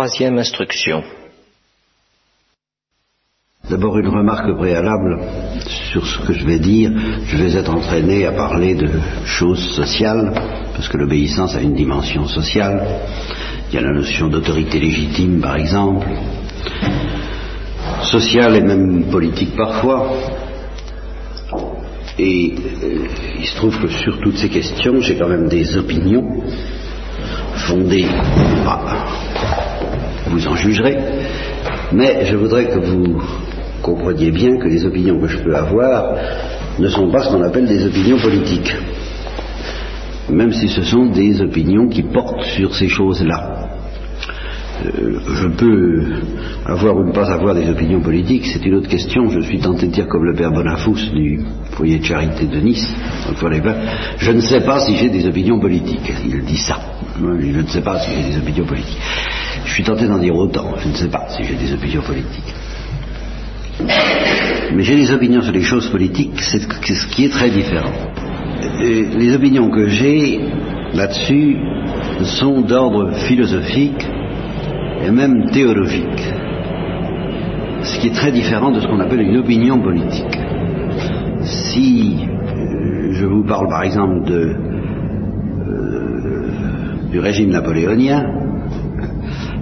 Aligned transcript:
Troisième 0.00 0.38
instruction. 0.38 1.04
D'abord 3.68 3.98
une 3.98 4.08
remarque 4.08 4.56
préalable 4.56 5.20
sur 5.92 6.06
ce 6.06 6.26
que 6.26 6.32
je 6.32 6.46
vais 6.46 6.58
dire. 6.58 6.90
Je 7.26 7.36
vais 7.36 7.54
être 7.54 7.70
entraîné 7.70 8.24
à 8.24 8.32
parler 8.32 8.76
de 8.76 8.88
choses 9.26 9.62
sociales, 9.76 10.32
parce 10.72 10.88
que 10.88 10.96
l'obéissance 10.96 11.54
a 11.54 11.60
une 11.60 11.74
dimension 11.74 12.26
sociale. 12.26 12.82
Il 13.68 13.74
y 13.74 13.78
a 13.78 13.82
la 13.82 13.92
notion 13.92 14.28
d'autorité 14.28 14.80
légitime, 14.80 15.42
par 15.42 15.56
exemple, 15.56 16.08
sociale 18.04 18.56
et 18.56 18.62
même 18.62 19.10
politique 19.10 19.54
parfois. 19.54 20.14
Et 22.18 22.54
euh, 22.54 23.06
il 23.38 23.44
se 23.44 23.56
trouve 23.56 23.78
que 23.78 23.88
sur 23.88 24.18
toutes 24.20 24.38
ces 24.38 24.48
questions, 24.48 24.98
j'ai 25.02 25.18
quand 25.18 25.28
même 25.28 25.50
des 25.50 25.76
opinions 25.76 26.42
fondées, 27.66 28.06
ah, 28.66 29.29
vous 30.30 30.46
en 30.46 30.54
jugerez, 30.54 30.96
mais 31.92 32.24
je 32.26 32.36
voudrais 32.36 32.66
que 32.66 32.78
vous 32.78 33.20
compreniez 33.82 34.30
bien 34.30 34.58
que 34.58 34.68
les 34.68 34.84
opinions 34.84 35.18
que 35.20 35.26
je 35.26 35.38
peux 35.38 35.54
avoir 35.54 36.14
ne 36.78 36.88
sont 36.88 37.10
pas 37.10 37.20
ce 37.20 37.30
qu'on 37.30 37.42
appelle 37.42 37.66
des 37.66 37.84
opinions 37.84 38.18
politiques, 38.18 38.74
même 40.30 40.52
si 40.52 40.68
ce 40.68 40.82
sont 40.82 41.06
des 41.06 41.40
opinions 41.40 41.88
qui 41.88 42.02
portent 42.02 42.44
sur 42.44 42.74
ces 42.74 42.88
choses-là. 42.88 43.59
Euh, 44.86 45.18
je 45.34 45.48
peux 45.48 46.04
avoir 46.64 46.96
ou 46.96 47.04
ne 47.04 47.12
pas 47.12 47.30
avoir 47.30 47.54
des 47.54 47.68
opinions 47.68 48.00
politiques, 48.00 48.46
c'est 48.46 48.64
une 48.64 48.74
autre 48.74 48.88
question. 48.88 49.28
Je 49.28 49.40
suis 49.40 49.58
tenté 49.58 49.86
de 49.86 49.92
dire 49.92 50.06
comme 50.08 50.24
le 50.24 50.34
père 50.34 50.50
Bonafous 50.52 51.10
du 51.12 51.40
foyer 51.72 51.98
de 51.98 52.04
charité 52.04 52.46
de 52.46 52.60
Nice, 52.60 52.92
je 54.18 54.32
ne 54.32 54.40
sais 54.40 54.60
pas 54.60 54.80
si 54.80 54.96
j'ai 54.96 55.10
des 55.10 55.26
opinions 55.26 55.60
politiques. 55.60 56.12
Il 56.26 56.44
dit 56.44 56.56
ça. 56.56 56.78
Je 57.18 57.60
ne 57.60 57.66
sais 57.66 57.82
pas 57.82 57.98
si 58.00 58.10
j'ai 58.10 58.30
des 58.30 58.38
opinions 58.38 58.64
politiques. 58.64 58.98
Je 59.66 59.72
suis 59.72 59.84
tenté 59.84 60.06
d'en 60.06 60.18
dire 60.18 60.34
autant. 60.34 60.74
Je 60.82 60.88
ne 60.88 60.94
sais 60.94 61.08
pas 61.08 61.26
si 61.28 61.44
j'ai 61.44 61.54
des 61.54 61.72
opinions 61.72 62.02
politiques. 62.02 62.54
Mais 64.74 64.82
j'ai 64.82 64.96
des 64.96 65.10
opinions 65.12 65.42
sur 65.42 65.52
les 65.52 65.62
choses 65.62 65.88
politiques, 65.90 66.40
c'est 66.40 66.60
ce 66.60 67.06
qui 67.08 67.24
est 67.24 67.30
très 67.30 67.50
différent. 67.50 67.92
les 68.80 69.34
opinions 69.34 69.70
que 69.70 69.88
j'ai 69.88 70.40
là-dessus 70.94 71.56
sont 72.24 72.60
d'ordre 72.60 73.12
philosophique 73.26 74.06
et 75.02 75.10
même 75.10 75.50
théologique, 75.50 76.32
ce 77.82 77.98
qui 78.00 78.08
est 78.08 78.14
très 78.14 78.32
différent 78.32 78.70
de 78.70 78.80
ce 78.80 78.86
qu'on 78.86 79.00
appelle 79.00 79.20
une 79.20 79.38
opinion 79.38 79.80
politique. 79.80 80.38
Si 81.42 82.26
euh, 82.28 83.12
je 83.12 83.24
vous 83.24 83.44
parle 83.44 83.68
par 83.68 83.82
exemple 83.82 84.30
euh, 84.30 84.56
du 87.10 87.18
régime 87.18 87.50
napoléonien, 87.50 88.26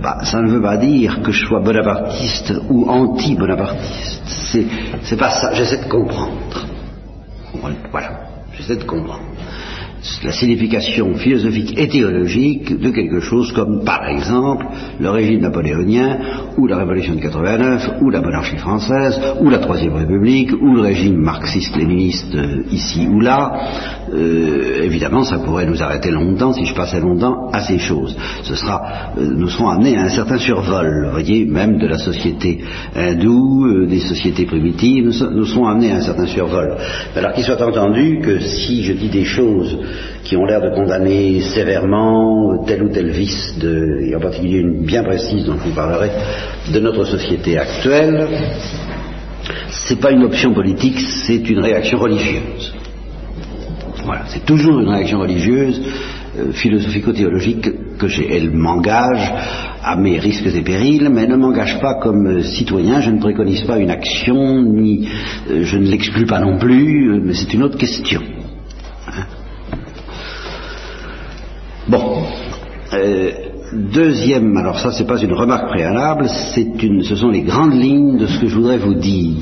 bah, 0.03 0.19
ça 0.23 0.41
ne 0.41 0.49
veut 0.49 0.63
pas 0.63 0.77
dire 0.77 1.23
que 1.23 1.33
je 1.33 1.47
sois 1.47 1.61
bonapartiste 1.61 2.53
ou 2.69 2.89
anti-bonapartiste. 2.89 4.23
C'est, 4.27 4.67
c'est 5.03 5.17
pas 5.19 5.31
ça. 5.31 5.55
J'essaie 5.55 5.85
de 5.85 5.89
comprendre. 5.89 6.67
Voilà. 7.91 8.11
J'essaie 8.53 8.77
de 8.77 8.85
comprendre 8.85 9.21
la 10.23 10.33
signification 10.33 11.15
philosophique 11.15 11.75
et 11.77 11.89
théologique 11.89 12.79
de 12.79 12.91
quelque 12.91 13.21
chose 13.21 13.53
comme, 13.53 13.85
par 13.85 14.07
exemple, 14.07 14.67
le 15.01 15.11
régime 15.11 15.41
napoléonien, 15.41 16.19
ou 16.57 16.67
la 16.67 16.79
Révolution 16.79 17.15
de 17.15 17.21
89, 17.21 18.01
ou 18.03 18.11
la 18.11 18.21
monarchie 18.21 18.57
française, 18.57 19.21
ou 19.41 19.51
la 19.51 19.59
Troisième 19.59 19.95
République, 19.95 20.53
ou 20.53 20.75
le 20.75 20.83
régime 20.83 21.17
marxiste-léniniste 21.17 22.35
euh, 22.35 22.63
ici 22.71 23.09
ou 23.09 23.21
là. 23.21 23.53
Euh, 24.13 24.83
évidemment, 24.83 25.25
ça 25.25 25.39
pourrait 25.39 25.67
nous 25.67 25.83
arrêter 25.83 26.11
longtemps 26.11 26.53
si 26.53 26.65
je 26.65 26.75
passais 26.75 27.01
longtemps 27.01 27.51
à 27.53 27.61
ces 27.61 27.79
choses. 27.79 28.17
Ce 28.43 28.55
sera, 28.55 29.13
euh, 29.19 29.27
nous 29.37 29.49
serons 29.49 29.69
amenés 29.69 29.97
à 29.97 30.05
un 30.05 30.09
certain 30.09 30.39
survol, 30.39 31.07
vous 31.07 31.13
voyez, 31.13 31.45
même 31.45 31.79
de 31.79 31.87
la 31.87 31.99
société 31.99 32.61
hindoue, 32.95 33.87
des 33.87 34.01
sociétés 34.01 34.47
primitives, 34.47 35.07
nous, 35.07 35.31
nous, 35.31 35.45
serons 35.45 35.67
amenés 35.67 35.93
à 35.93 35.97
un 35.97 36.01
certain 36.01 36.27
survol. 36.27 36.77
Alors 37.17 37.33
qu'il 37.33 37.45
soit 37.45 37.61
entendu 37.61 38.21
que 38.23 38.41
si 38.41 38.83
je 38.83 38.93
dis 38.93 39.09
des 39.09 39.25
choses 39.25 39.79
qui 40.25 40.37
ont 40.37 40.45
l'air 40.45 40.61
de 40.61 40.71
condamner 40.75 41.41
sévèrement 41.41 42.65
tel 42.67 42.83
ou 42.83 42.89
tel 42.89 43.09
vice, 43.11 43.55
et 43.63 44.15
en 44.15 44.21
particulier 44.21 44.59
une 44.59 44.85
bien 44.85 45.03
précise 45.03 45.45
dont 45.45 45.55
je 45.55 45.69
vous 45.69 45.75
parlerai, 45.75 46.11
de 46.73 46.81
notre 46.81 47.05
société 47.05 47.59
actuelle, 47.59 48.29
ce 49.71 49.95
n'est 49.95 50.01
pas 50.01 50.11
une 50.11 50.25
option 50.25 50.53
politique, 50.53 50.99
c'est 51.27 51.49
une 51.49 51.61
réaction 51.61 51.99
religieuse. 51.99 52.75
Voilà, 54.05 54.23
c'est 54.29 54.45
toujours 54.45 54.81
une 54.81 54.89
réaction 54.89 55.21
religieuse, 55.21 55.83
euh, 56.39 56.53
philosophico-théologique 56.53 57.97
que 57.99 58.09
j'ai. 58.09 58.37
Elle 58.37 58.51
m'engage 58.51 59.33
à 59.83 59.97
mes 59.97 60.19
risques 60.19 60.47
et 60.47 60.63
périls, 60.63 61.09
mais 61.11 61.23
elle 61.23 61.31
ne 61.31 61.37
m'engage 61.37 61.81
pas 61.81 61.95
comme 61.95 62.27
euh, 62.27 62.43
citoyen. 62.43 63.01
Je 63.01 63.11
ne 63.11 63.19
préconise 63.19 63.63
pas 63.63 63.79
une 63.79 63.91
action, 63.91 64.63
ni 64.63 65.09
euh, 65.51 65.63
je 65.63 65.77
ne 65.77 65.87
l'exclus 65.87 66.27
pas 66.27 66.41
non 66.41 66.59
plus, 66.59 67.21
mais 67.23 67.35
c'est 67.35 67.53
une 67.55 67.63
autre 67.63 67.79
question. 67.79 68.23
Bon. 71.89 72.23
Euh, 72.93 73.31
deuxième, 73.73 74.57
alors 74.57 74.79
ça 74.79 74.93
c'est 74.93 75.07
pas 75.07 75.21
une 75.21 75.33
remarque 75.33 75.69
préalable, 75.69 76.29
c'est 76.55 76.83
une, 76.83 77.03
ce 77.03 77.17
sont 77.17 77.31
les 77.31 77.43
grandes 77.43 77.75
lignes 77.75 78.19
de 78.19 78.27
ce 78.27 78.39
que 78.39 78.47
je 78.47 78.55
voudrais 78.55 78.79
vous 78.79 78.95
dire, 78.95 79.37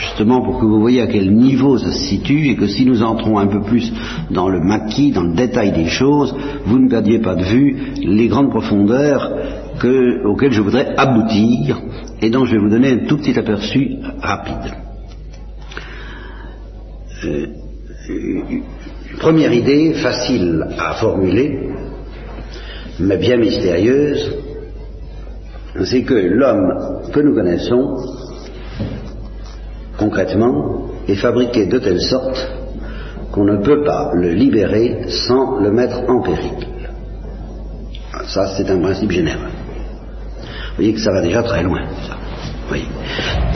justement 0.00 0.40
pour 0.42 0.58
que 0.58 0.66
vous 0.66 0.80
voyez 0.80 1.00
à 1.00 1.06
quel 1.06 1.32
niveau 1.32 1.78
ça 1.78 1.92
se 1.92 1.98
situe 1.98 2.48
et 2.48 2.56
que 2.56 2.66
si 2.66 2.84
nous 2.84 3.02
entrons 3.02 3.38
un 3.38 3.46
peu 3.46 3.60
plus 3.60 3.92
dans 4.30 4.48
le 4.48 4.60
maquis, 4.60 5.12
dans 5.12 5.22
le 5.22 5.34
détail 5.34 5.72
des 5.72 5.86
choses, 5.86 6.34
vous 6.64 6.78
ne 6.78 6.88
perdiez 6.88 7.20
pas 7.20 7.36
de 7.36 7.44
vue 7.44 7.76
les 8.02 8.26
grandes 8.26 8.50
profondeurs 8.50 9.30
auxquelles 10.24 10.52
je 10.52 10.62
voudrais 10.62 10.94
aboutir 10.96 11.80
et 12.20 12.30
dont 12.30 12.44
je 12.44 12.52
vais 12.52 12.58
vous 12.58 12.70
donner 12.70 12.90
un 12.90 13.06
tout 13.06 13.16
petit 13.16 13.38
aperçu 13.38 13.96
rapide. 14.20 14.74
Euh, 17.24 17.46
première 19.18 19.52
idée 19.52 19.94
facile 19.94 20.66
à 20.78 20.94
formuler, 20.94 21.70
mais 22.98 23.16
bien 23.16 23.36
mystérieuse, 23.36 24.32
c'est 25.84 26.02
que 26.02 26.14
l'homme 26.14 27.02
que 27.12 27.20
nous 27.20 27.34
connaissons, 27.34 27.96
concrètement, 29.98 30.88
est 31.08 31.16
fabriqué 31.16 31.66
de 31.66 31.78
telle 31.78 32.00
sorte 32.00 32.50
qu'on 33.32 33.44
ne 33.44 33.58
peut 33.58 33.84
pas 33.84 34.12
le 34.14 34.32
libérer 34.32 35.04
sans 35.08 35.60
le 35.60 35.70
mettre 35.70 36.00
en 36.08 36.22
péril. 36.22 36.66
Ça, 38.26 38.46
c'est 38.56 38.70
un 38.70 38.80
principe 38.80 39.10
général. 39.10 39.50
Vous 39.50 40.76
voyez 40.76 40.94
que 40.94 41.00
ça 41.00 41.12
va 41.12 41.22
déjà 41.22 41.42
très 41.42 41.62
loin. 41.62 41.82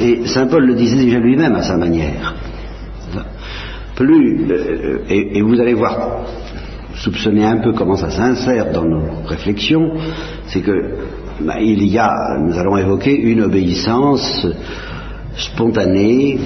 Et 0.00 0.26
Saint 0.26 0.46
Paul 0.46 0.64
le 0.64 0.74
disait 0.74 0.96
déjà 0.96 1.18
lui-même 1.18 1.54
à 1.54 1.62
sa 1.62 1.76
manière. 1.76 2.34
Plus, 4.00 4.50
euh, 4.50 4.98
et 5.10 5.42
vous 5.42 5.60
allez 5.60 5.74
voir 5.74 6.24
soupçonner 6.94 7.44
un 7.44 7.58
peu 7.58 7.74
comment 7.74 7.96
ça 7.96 8.08
s'insère 8.08 8.72
dans 8.72 8.86
nos 8.86 9.02
réflexions, 9.26 9.92
c'est 10.46 10.62
que 10.62 10.94
bah, 11.42 11.60
il 11.60 11.86
y 11.86 11.98
a, 11.98 12.38
nous 12.40 12.58
allons 12.58 12.78
évoquer 12.78 13.14
une 13.14 13.42
obéissance 13.42 14.46
spontanée, 15.36 16.38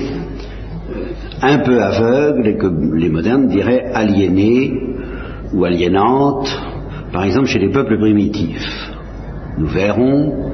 un 1.42 1.58
peu 1.58 1.80
aveugle 1.80 2.48
et 2.48 2.56
que 2.56 2.66
les 2.96 3.08
modernes 3.08 3.46
diraient 3.46 3.84
aliénée 3.94 4.72
ou 5.52 5.64
aliénante, 5.64 6.60
par 7.12 7.22
exemple 7.22 7.46
chez 7.46 7.60
les 7.60 7.70
peuples 7.70 7.98
primitifs. 8.00 8.90
Nous 9.58 9.68
verrons 9.68 10.50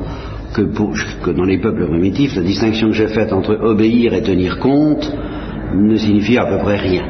que 0.52 1.30
dans 1.30 1.44
les 1.44 1.56
peuples 1.56 1.86
primitifs, 1.86 2.36
la 2.36 2.42
distinction 2.42 2.88
que 2.88 2.94
j'ai 2.94 3.08
faite 3.08 3.32
entre 3.32 3.54
obéir 3.54 4.12
et 4.12 4.20
tenir 4.20 4.58
compte 4.58 5.10
ne 5.74 5.96
signifie 5.96 6.38
à 6.38 6.46
peu 6.46 6.58
près 6.58 6.76
rien. 6.76 7.04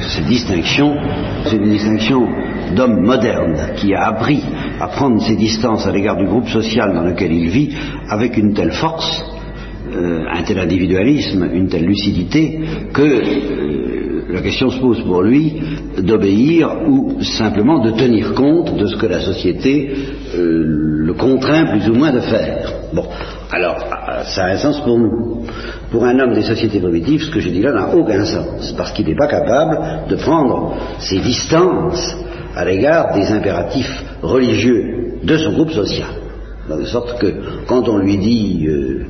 Cette 0.00 0.26
distinction, 0.26 0.96
c'est 1.44 1.56
une 1.56 1.70
distinction 1.70 2.26
d'homme 2.74 3.02
moderne 3.04 3.74
qui 3.76 3.94
a 3.94 4.08
appris 4.08 4.42
à 4.80 4.88
prendre 4.88 5.20
ses 5.22 5.36
distances 5.36 5.86
à 5.86 5.92
l'égard 5.92 6.16
du 6.16 6.26
groupe 6.26 6.48
social 6.48 6.94
dans 6.94 7.02
lequel 7.02 7.32
il 7.32 7.48
vit 7.48 7.74
avec 8.08 8.36
une 8.36 8.54
telle 8.54 8.72
force, 8.72 9.22
euh, 9.94 10.24
un 10.32 10.42
tel 10.42 10.58
individualisme, 10.58 11.48
une 11.52 11.68
telle 11.68 11.84
lucidité, 11.84 12.60
que 12.92 13.02
euh, 13.02 14.24
la 14.30 14.40
question 14.40 14.70
se 14.70 14.80
pose 14.80 15.02
pour 15.02 15.22
lui 15.22 15.54
d'obéir 15.98 16.70
ou 16.88 17.22
simplement 17.22 17.80
de 17.80 17.90
tenir 17.92 18.34
compte 18.34 18.76
de 18.76 18.86
ce 18.86 18.96
que 18.96 19.06
la 19.06 19.20
société 19.20 19.90
euh, 20.36 20.62
le 21.06 21.14
contraint 21.14 21.66
plus 21.66 21.88
ou 21.88 21.94
moins 21.94 22.12
de 22.12 22.20
faire. 22.20 22.72
Bon, 22.92 23.04
alors 23.50 23.76
ça 24.28 24.44
a 24.44 24.52
un 24.52 24.56
sens 24.56 24.80
pour 24.80 24.98
nous. 24.98 25.46
Pour 25.90 26.04
un 26.04 26.18
homme 26.18 26.34
des 26.34 26.42
sociétés 26.42 26.80
primitives, 26.80 27.22
ce 27.22 27.30
que 27.30 27.40
je 27.40 27.48
dis 27.48 27.62
là 27.62 27.72
n'a 27.72 27.94
aucun 27.94 28.24
sens, 28.24 28.72
parce 28.76 28.92
qu'il 28.92 29.06
n'est 29.06 29.16
pas 29.16 29.26
capable 29.26 30.08
de 30.08 30.16
prendre 30.16 30.76
ses 30.98 31.18
distances 31.18 32.16
à 32.54 32.64
l'égard 32.64 33.14
des 33.14 33.26
impératifs 33.32 34.04
religieux 34.22 35.18
de 35.22 35.36
son 35.36 35.52
groupe 35.52 35.72
social. 35.72 36.08
De 36.68 36.84
sorte 36.84 37.18
que 37.18 37.32
quand 37.66 37.88
on 37.88 37.96
lui 37.98 38.18
dit 38.18 38.66
euh, 38.68 39.06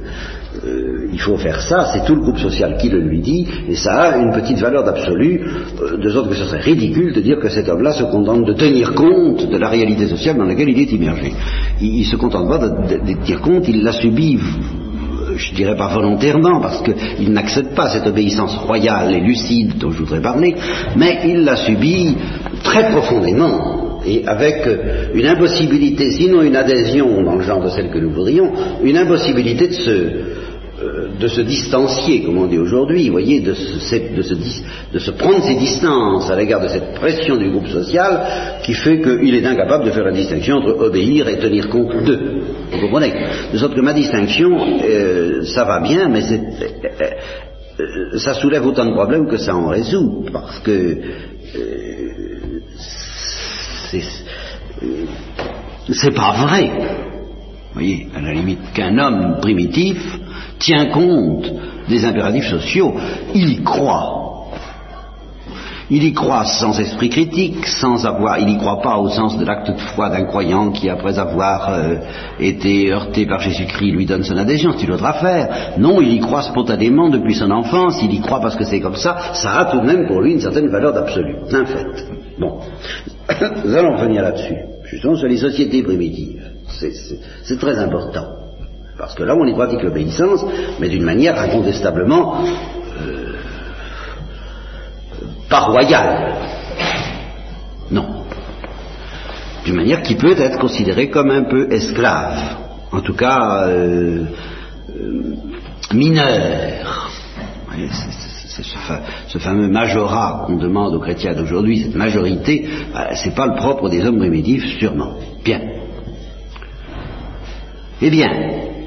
euh, 0.64 1.08
il 1.12 1.20
faut 1.20 1.36
faire 1.36 1.60
ça, 1.60 1.90
c'est 1.92 2.04
tout 2.04 2.14
le 2.14 2.22
groupe 2.22 2.38
social 2.38 2.76
qui 2.78 2.88
le 2.88 3.00
lui 3.00 3.20
dit, 3.20 3.46
et 3.68 3.74
ça 3.74 3.94
a 3.94 4.16
une 4.16 4.32
petite 4.32 4.58
valeur 4.58 4.84
d'absolu, 4.84 5.40
euh, 5.80 5.96
de 5.96 6.10
sorte 6.10 6.30
que 6.30 6.34
ce 6.34 6.44
serait 6.44 6.60
ridicule 6.60 7.12
de 7.12 7.20
dire 7.20 7.38
que 7.38 7.48
cet 7.48 7.68
homme-là 7.68 7.92
se 7.92 8.04
contente 8.04 8.44
de 8.44 8.52
tenir 8.54 8.94
compte 8.94 9.48
de 9.48 9.56
la 9.56 9.68
réalité 9.68 10.06
sociale 10.06 10.36
dans 10.36 10.44
laquelle 10.44 10.68
il 10.68 10.78
est 10.78 10.92
immergé. 10.92 11.32
Il 11.80 12.00
ne 12.00 12.04
se 12.04 12.16
contente 12.16 12.48
pas 12.48 12.58
de, 12.58 12.68
de, 12.68 13.24
tenir 13.24 13.40
compte, 13.40 13.68
il 13.68 13.82
l'a 13.82 13.92
subi 13.92 14.38
je 15.38 15.54
dirais 15.54 15.76
pas 15.76 15.88
volontairement, 15.88 16.60
parce 16.60 16.82
qu'il 16.82 17.32
n'accède 17.32 17.74
pas 17.74 17.88
cette 17.90 18.06
obéissance 18.06 18.56
royale 18.58 19.14
et 19.14 19.20
lucide 19.20 19.78
dont 19.78 19.90
je 19.90 19.98
voudrais 20.00 20.20
parler, 20.20 20.54
mais 20.96 21.20
il 21.24 21.44
l'a 21.44 21.56
subi 21.56 22.16
très 22.62 22.90
profondément 22.90 24.00
et 24.06 24.24
avec 24.26 24.68
une 25.14 25.26
impossibilité, 25.26 26.10
sinon 26.12 26.42
une 26.42 26.56
adhésion 26.56 27.22
dans 27.22 27.36
le 27.36 27.42
genre 27.42 27.62
de 27.62 27.68
celle 27.68 27.90
que 27.90 27.98
nous 27.98 28.10
voudrions, 28.10 28.52
une 28.82 28.96
impossibilité 28.96 29.68
de 29.68 29.72
se, 29.72 30.10
euh, 30.80 31.08
de 31.18 31.28
se 31.28 31.40
distancier, 31.40 32.22
comme 32.22 32.38
on 32.38 32.46
dit 32.46 32.58
aujourd'hui, 32.58 33.06
vous 33.06 33.12
voyez, 33.12 33.40
de 33.40 33.52
se, 33.54 35.10
prendre 35.10 35.42
ses 35.42 35.56
distances 35.56 36.30
à 36.30 36.36
l'égard 36.36 36.60
de 36.60 36.68
cette 36.68 36.94
pression 36.94 37.36
du 37.36 37.50
groupe 37.50 37.66
social 37.66 38.60
qui 38.62 38.74
fait 38.74 39.00
qu'il 39.00 39.34
est 39.34 39.44
incapable 39.44 39.86
de 39.86 39.90
faire 39.90 40.04
la 40.04 40.12
distinction 40.12 40.56
entre 40.56 40.80
obéir 40.80 41.28
et 41.28 41.38
tenir 41.38 41.68
compte 41.68 42.04
d'eux. 42.04 42.42
Vous 42.70 42.80
comprenez? 42.80 43.12
De 43.52 43.58
sorte 43.58 43.74
que 43.74 43.80
ma 43.80 43.92
distinction, 43.92 44.56
euh, 44.84 45.44
ça 45.44 45.64
va 45.64 45.80
bien, 45.80 46.08
mais 46.08 46.20
c'est, 46.20 46.40
euh, 47.80 48.18
ça 48.18 48.34
soulève 48.34 48.66
autant 48.66 48.86
de 48.86 48.92
problèmes 48.92 49.26
que 49.28 49.36
ça 49.36 49.56
en 49.56 49.68
résout, 49.68 50.26
parce 50.32 50.60
que 50.60 50.70
euh, 50.70 51.98
c'est 55.90 56.14
pas 56.14 56.32
vrai. 56.46 56.70
Vous 57.68 57.74
voyez, 57.74 58.08
à 58.16 58.20
la 58.20 58.32
limite, 58.32 58.72
qu'un 58.74 58.98
homme 58.98 59.38
primitif 59.40 60.17
tient 60.58 60.86
compte 60.86 61.50
des 61.88 62.04
impératifs 62.04 62.48
sociaux, 62.50 62.94
il 63.34 63.50
y 63.50 63.62
croit. 63.62 64.18
Il 65.90 66.04
y 66.04 66.12
croit 66.12 66.44
sans 66.44 66.78
esprit 66.78 67.08
critique, 67.08 67.66
sans 67.66 68.04
avoir, 68.04 68.38
il 68.38 68.46
n'y 68.46 68.58
croit 68.58 68.82
pas 68.82 68.98
au 68.98 69.08
sens 69.08 69.38
de 69.38 69.44
l'acte 69.46 69.70
de 69.70 69.78
foi 69.78 70.10
d'un 70.10 70.24
croyant 70.24 70.70
qui, 70.70 70.90
après 70.90 71.18
avoir 71.18 71.70
euh, 71.72 71.94
été 72.38 72.92
heurté 72.92 73.24
par 73.24 73.40
Jésus-Christ, 73.40 73.92
lui 73.92 74.04
donne 74.04 74.22
son 74.22 74.36
adhésion, 74.36 74.74
c'est 74.76 74.84
une 74.84 74.92
autre 74.92 75.06
affaire. 75.06 75.74
Non, 75.78 76.02
il 76.02 76.12
y 76.12 76.20
croit 76.20 76.42
spontanément 76.42 77.08
depuis 77.08 77.34
son 77.34 77.50
enfance, 77.50 78.00
il 78.02 78.12
y 78.12 78.20
croit 78.20 78.40
parce 78.40 78.56
que 78.56 78.64
c'est 78.64 78.80
comme 78.80 78.96
ça, 78.96 79.16
ça 79.32 79.52
a 79.60 79.64
tout 79.64 79.80
de 79.80 79.86
même 79.86 80.06
pour 80.06 80.20
lui 80.20 80.32
une 80.32 80.40
certaine 80.40 80.68
valeur 80.68 80.92
d'absolu, 80.92 81.36
un 81.50 81.64
fait. 81.64 81.86
Bon, 82.38 82.58
nous 83.64 83.74
allons 83.74 83.96
revenir 83.96 84.20
là-dessus, 84.20 84.56
justement 84.84 85.16
sur 85.16 85.28
les 85.28 85.38
sociétés 85.38 85.82
primitives. 85.82 86.42
C'est 87.44 87.58
très 87.58 87.78
important. 87.78 88.37
Parce 88.98 89.14
que 89.14 89.22
là, 89.22 89.36
on 89.36 89.46
y 89.46 89.54
pratique 89.54 89.82
l'obéissance, 89.82 90.44
mais 90.80 90.88
d'une 90.88 91.04
manière 91.04 91.40
incontestablement 91.40 92.42
euh, 93.00 93.36
pas 95.48 95.60
royale. 95.60 96.34
Non. 97.92 98.24
D'une 99.64 99.76
manière 99.76 100.02
qui 100.02 100.16
peut 100.16 100.34
être 100.36 100.58
considérée 100.58 101.10
comme 101.10 101.30
un 101.30 101.44
peu 101.44 101.72
esclave. 101.72 102.40
En 102.90 103.00
tout 103.00 103.14
cas, 103.14 103.68
euh, 103.68 104.24
euh, 104.90 105.36
mineur. 105.92 107.10
C'est 108.50 108.64
ce, 109.28 109.38
fameux 109.38 109.68
majorat 109.68 110.42
qu'on 110.44 110.56
demande 110.56 110.92
aux 110.92 110.98
chrétiens 110.98 111.34
d'aujourd'hui, 111.34 111.84
cette 111.84 111.94
majorité, 111.94 112.68
c'est 113.14 113.36
pas 113.36 113.46
le 113.46 113.54
propre 113.54 113.88
des 113.88 114.04
hommes 114.04 114.18
primitifs, 114.18 114.64
sûrement. 114.80 115.12
Bien. 115.44 115.60
Eh 118.02 118.10
bien, 118.10 118.28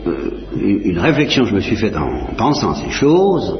euh, 0.07 0.31
une 0.55 0.99
réflexion 0.99 1.43
que 1.43 1.49
je 1.49 1.55
me 1.55 1.61
suis 1.61 1.75
faite 1.75 1.95
en 1.95 2.33
pensant 2.35 2.75
ces 2.75 2.89
choses, 2.89 3.57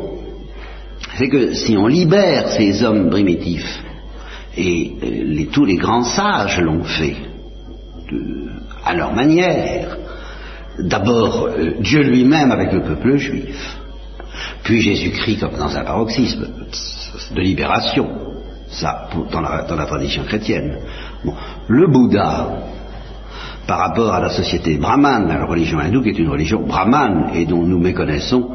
c'est 1.18 1.30
que 1.30 1.54
si 1.54 1.78
on 1.78 1.88
libère 1.88 2.50
ces 2.50 2.84
hommes 2.84 3.10
primitifs, 3.10 3.84
et 4.58 4.92
euh, 5.04 5.46
tous 5.52 5.66
les 5.66 5.76
grands 5.76 6.04
sages 6.04 6.60
l'ont 6.60 6.84
fait, 6.84 7.16
à 8.84 8.96
leur 8.96 9.14
manière, 9.14 9.98
d'abord 10.80 11.48
euh, 11.48 11.76
Dieu 11.80 12.02
lui-même 12.02 12.52
avec 12.52 12.72
le 12.74 12.82
peuple 12.82 13.18
juif, 13.18 13.78
puis 14.64 14.82
Jésus-Christ 14.82 15.40
comme 15.40 15.58
dans 15.58 15.76
un 15.76 15.84
paroxysme 15.84 16.48
de 17.36 17.42
libération, 17.42 18.10
ça 18.70 19.10
dans 19.32 19.42
la, 19.42 19.86
tradition 19.86 20.24
chrétienne. 20.24 20.78
Le 21.68 21.88
Bouddha, 21.88 22.64
par 23.72 23.80
rapport 23.80 24.14
à 24.14 24.20
la 24.20 24.28
société 24.28 24.78
brahmane, 24.78 25.30
la 25.30 25.46
religion 25.46 25.80
hindoue 25.80 26.02
qui 26.02 26.10
est 26.10 26.20
une 26.20 26.28
religion 26.28 26.62
brahmane 26.62 27.30
et 27.34 27.46
dont 27.46 27.64
nous 27.64 27.80
méconnaissons 27.80 28.50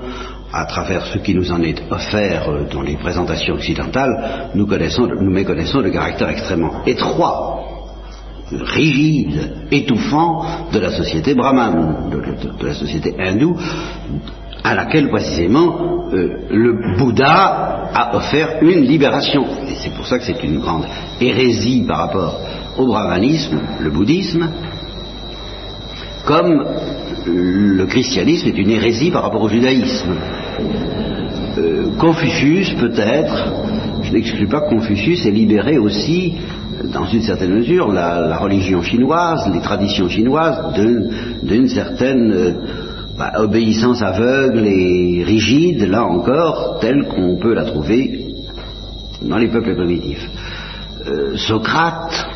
à 0.52 0.66
travers 0.66 1.06
ce 1.06 1.16
qui 1.16 1.34
nous 1.34 1.50
en 1.50 1.62
est 1.62 1.82
offert 1.90 2.50
euh, 2.50 2.64
dans 2.70 2.82
les 2.82 2.96
présentations 2.96 3.54
occidentales, 3.54 4.50
nous, 4.54 4.66
nous 4.66 5.30
méconnaissons 5.30 5.80
le 5.80 5.88
caractère 5.88 6.28
extrêmement 6.28 6.84
étroit, 6.84 7.62
rigide, 8.50 9.54
étouffant 9.70 10.44
de 10.70 10.78
la 10.80 10.90
société 10.90 11.34
brahmane, 11.34 12.10
de 12.60 12.66
la 12.66 12.74
société 12.74 13.14
hindoue, 13.18 13.56
à 14.64 14.74
laquelle 14.74 15.08
précisément 15.08 16.10
euh, 16.12 16.46
le 16.50 16.98
Bouddha 16.98 17.88
a 17.94 18.14
offert 18.14 18.58
une 18.60 18.82
libération. 18.82 19.46
Et 19.66 19.76
c'est 19.76 19.94
pour 19.94 20.06
ça 20.06 20.18
que 20.18 20.24
c'est 20.24 20.44
une 20.44 20.60
grande 20.60 20.84
hérésie 21.22 21.86
par 21.88 22.00
rapport 22.00 22.38
au 22.76 22.86
brahmanisme, 22.86 23.58
le 23.80 23.90
bouddhisme, 23.90 24.50
comme 26.26 26.66
le 27.26 27.86
christianisme 27.86 28.48
est 28.48 28.58
une 28.58 28.70
hérésie 28.70 29.10
par 29.10 29.22
rapport 29.22 29.42
au 29.42 29.48
judaïsme. 29.48 30.10
Euh, 31.58 31.86
Confucius, 31.98 32.72
peut-être, 32.74 33.52
je 34.02 34.12
n'exclus 34.12 34.48
pas 34.48 34.60
que 34.60 34.70
Confucius 34.70 35.24
ait 35.24 35.30
libéré 35.30 35.78
aussi, 35.78 36.34
dans 36.92 37.06
une 37.06 37.22
certaine 37.22 37.54
mesure, 37.54 37.92
la, 37.92 38.36
religion 38.38 38.82
chinoise, 38.82 39.48
les 39.52 39.60
traditions 39.60 40.08
chinoises, 40.08 40.74
d'une 41.42 41.68
certaine 41.68 42.32
euh, 42.32 42.52
bah, 43.16 43.32
obéissance 43.38 44.02
aveugle 44.02 44.66
et 44.66 45.22
rigide, 45.24 45.88
là 45.88 46.04
encore, 46.04 46.78
telle 46.80 47.06
qu'on 47.06 47.36
peut 47.36 47.54
la 47.54 47.64
trouver 47.64 48.26
dans 49.22 49.38
les 49.38 49.48
peuples 49.48 49.74
primitifs. 49.74 50.28
Euh, 51.06 51.36
Socrate, 51.36 52.26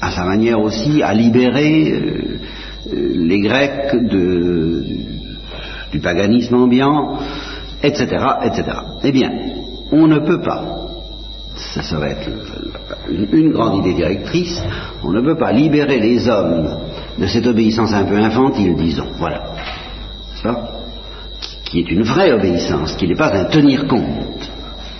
à 0.00 0.12
sa 0.12 0.24
manière 0.24 0.60
aussi, 0.60 1.02
a 1.02 1.12
libéré 1.12 1.92
les 2.92 3.40
Grecs 3.40 3.94
du 5.92 6.00
paganisme 6.00 6.54
ambiant, 6.54 7.18
etc., 7.82 8.06
etc. 8.44 8.64
Eh 9.02 9.12
bien, 9.12 9.30
on 9.92 10.06
ne 10.06 10.18
peut 10.18 10.40
pas, 10.40 10.64
ça, 11.56 11.80
être 12.08 12.28
une, 13.08 13.28
une, 13.32 13.52
grande 13.52 13.78
idée 13.78 13.94
directrice, 13.94 14.62
on 15.02 15.12
ne 15.12 15.20
peut 15.20 15.36
pas 15.36 15.52
libérer 15.52 16.00
les 16.00 16.28
hommes 16.28 16.78
de 17.18 17.26
cette 17.26 17.46
obéissance 17.46 17.92
un 17.92 18.04
peu 18.04 18.16
infantile, 18.16 18.74
disons, 18.74 19.06
voilà, 19.18 19.54
ça, 20.42 20.72
qui 21.64 21.80
est 21.80 21.90
une 21.90 22.02
vraie 22.02 22.32
obéissance, 22.32 22.94
qui 22.96 23.06
n'est 23.06 23.14
pas 23.14 23.32
un 23.32 23.44
tenir 23.44 23.86
compte, 23.86 24.50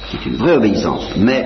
qui 0.08 0.16
est 0.16 0.26
une 0.26 0.36
vraie 0.36 0.56
obéissance, 0.56 1.08
mais 1.16 1.44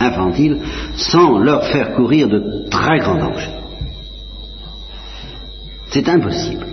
infantile, 0.00 0.58
sans 0.96 1.38
leur 1.38 1.64
faire 1.66 1.92
courir 1.92 2.28
de 2.28 2.68
très 2.70 2.98
grands 2.98 3.18
dangers. 3.18 3.59
C'est 5.90 6.08
impossible. 6.08 6.66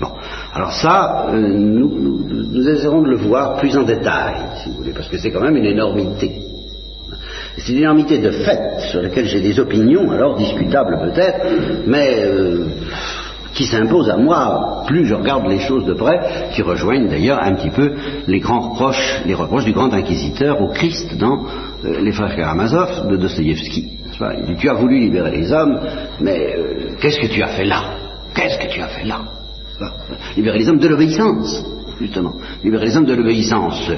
Bon, 0.00 0.08
alors 0.54 0.72
ça, 0.72 1.26
euh, 1.28 1.38
nous, 1.38 1.90
nous, 2.00 2.24
nous, 2.26 2.68
essaierons 2.68 3.02
de 3.02 3.10
le 3.10 3.16
voir 3.16 3.58
plus 3.58 3.76
en 3.76 3.82
détail, 3.82 4.34
si 4.56 4.70
vous 4.70 4.76
voulez, 4.76 4.92
parce 4.92 5.08
que 5.08 5.18
c'est 5.18 5.30
quand 5.30 5.42
même 5.42 5.56
une 5.56 5.66
énormité. 5.66 6.40
C'est 7.58 7.72
une 7.72 7.78
énormité 7.78 8.18
de 8.18 8.30
fait 8.30 8.80
sur 8.90 9.02
laquelle 9.02 9.26
j'ai 9.26 9.40
des 9.40 9.60
opinions, 9.60 10.10
alors 10.10 10.36
discutables 10.36 10.98
peut-être, 11.00 11.46
mais 11.86 12.24
euh, 12.24 12.66
qui 13.52 13.64
s'imposent 13.66 14.08
à 14.08 14.16
moi 14.16 14.84
plus 14.86 15.06
je 15.06 15.14
regarde 15.14 15.46
les 15.46 15.60
choses 15.60 15.84
de 15.84 15.94
près, 15.94 16.18
qui 16.52 16.62
rejoignent 16.62 17.08
d'ailleurs 17.08 17.42
un 17.42 17.54
petit 17.54 17.70
peu 17.70 17.92
les 18.26 18.40
grands 18.40 18.70
reproches, 18.70 19.22
les 19.26 19.34
reproches 19.34 19.66
du 19.66 19.72
grand 19.72 19.92
inquisiteur 19.92 20.60
au 20.62 20.68
Christ 20.68 21.16
dans 21.18 21.44
euh, 21.84 22.00
les 22.00 22.12
frères 22.12 22.34
Karamazov 22.34 23.08
de 23.08 23.16
Dostoïevski. 23.16 23.99
Tu 24.58 24.68
as 24.68 24.74
voulu 24.74 24.98
libérer 24.98 25.30
les 25.30 25.50
hommes, 25.50 25.80
mais 26.20 26.54
euh, 26.54 26.96
qu'est-ce 27.00 27.20
que 27.20 27.28
tu 27.28 27.42
as 27.42 27.48
fait 27.48 27.64
là? 27.64 27.82
Qu'est-ce 28.34 28.58
que 28.58 28.72
tu 28.72 28.80
as 28.82 28.88
fait 28.88 29.04
là? 29.04 29.22
Libérer 30.36 30.58
les 30.58 30.68
hommes 30.68 30.78
de 30.78 30.88
l'obéissance, 30.88 31.64
justement. 31.98 32.34
Libérer 32.62 32.86
les 32.86 32.96
hommes 32.96 33.06
de 33.06 33.14
l'obéissance 33.14 33.90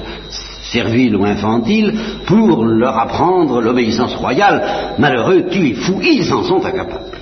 servile 0.71 1.17
ou 1.17 1.25
infantile 1.25 1.93
pour 2.25 2.63
leur 2.63 2.97
apprendre 2.97 3.61
l'obéissance 3.61 4.15
royale. 4.15 4.95
Malheureux, 4.97 5.47
tu 5.51 5.69
es 5.69 5.73
fou, 5.73 5.99
ils 6.01 6.31
en 6.33 6.43
sont 6.43 6.63
incapables. 6.65 7.17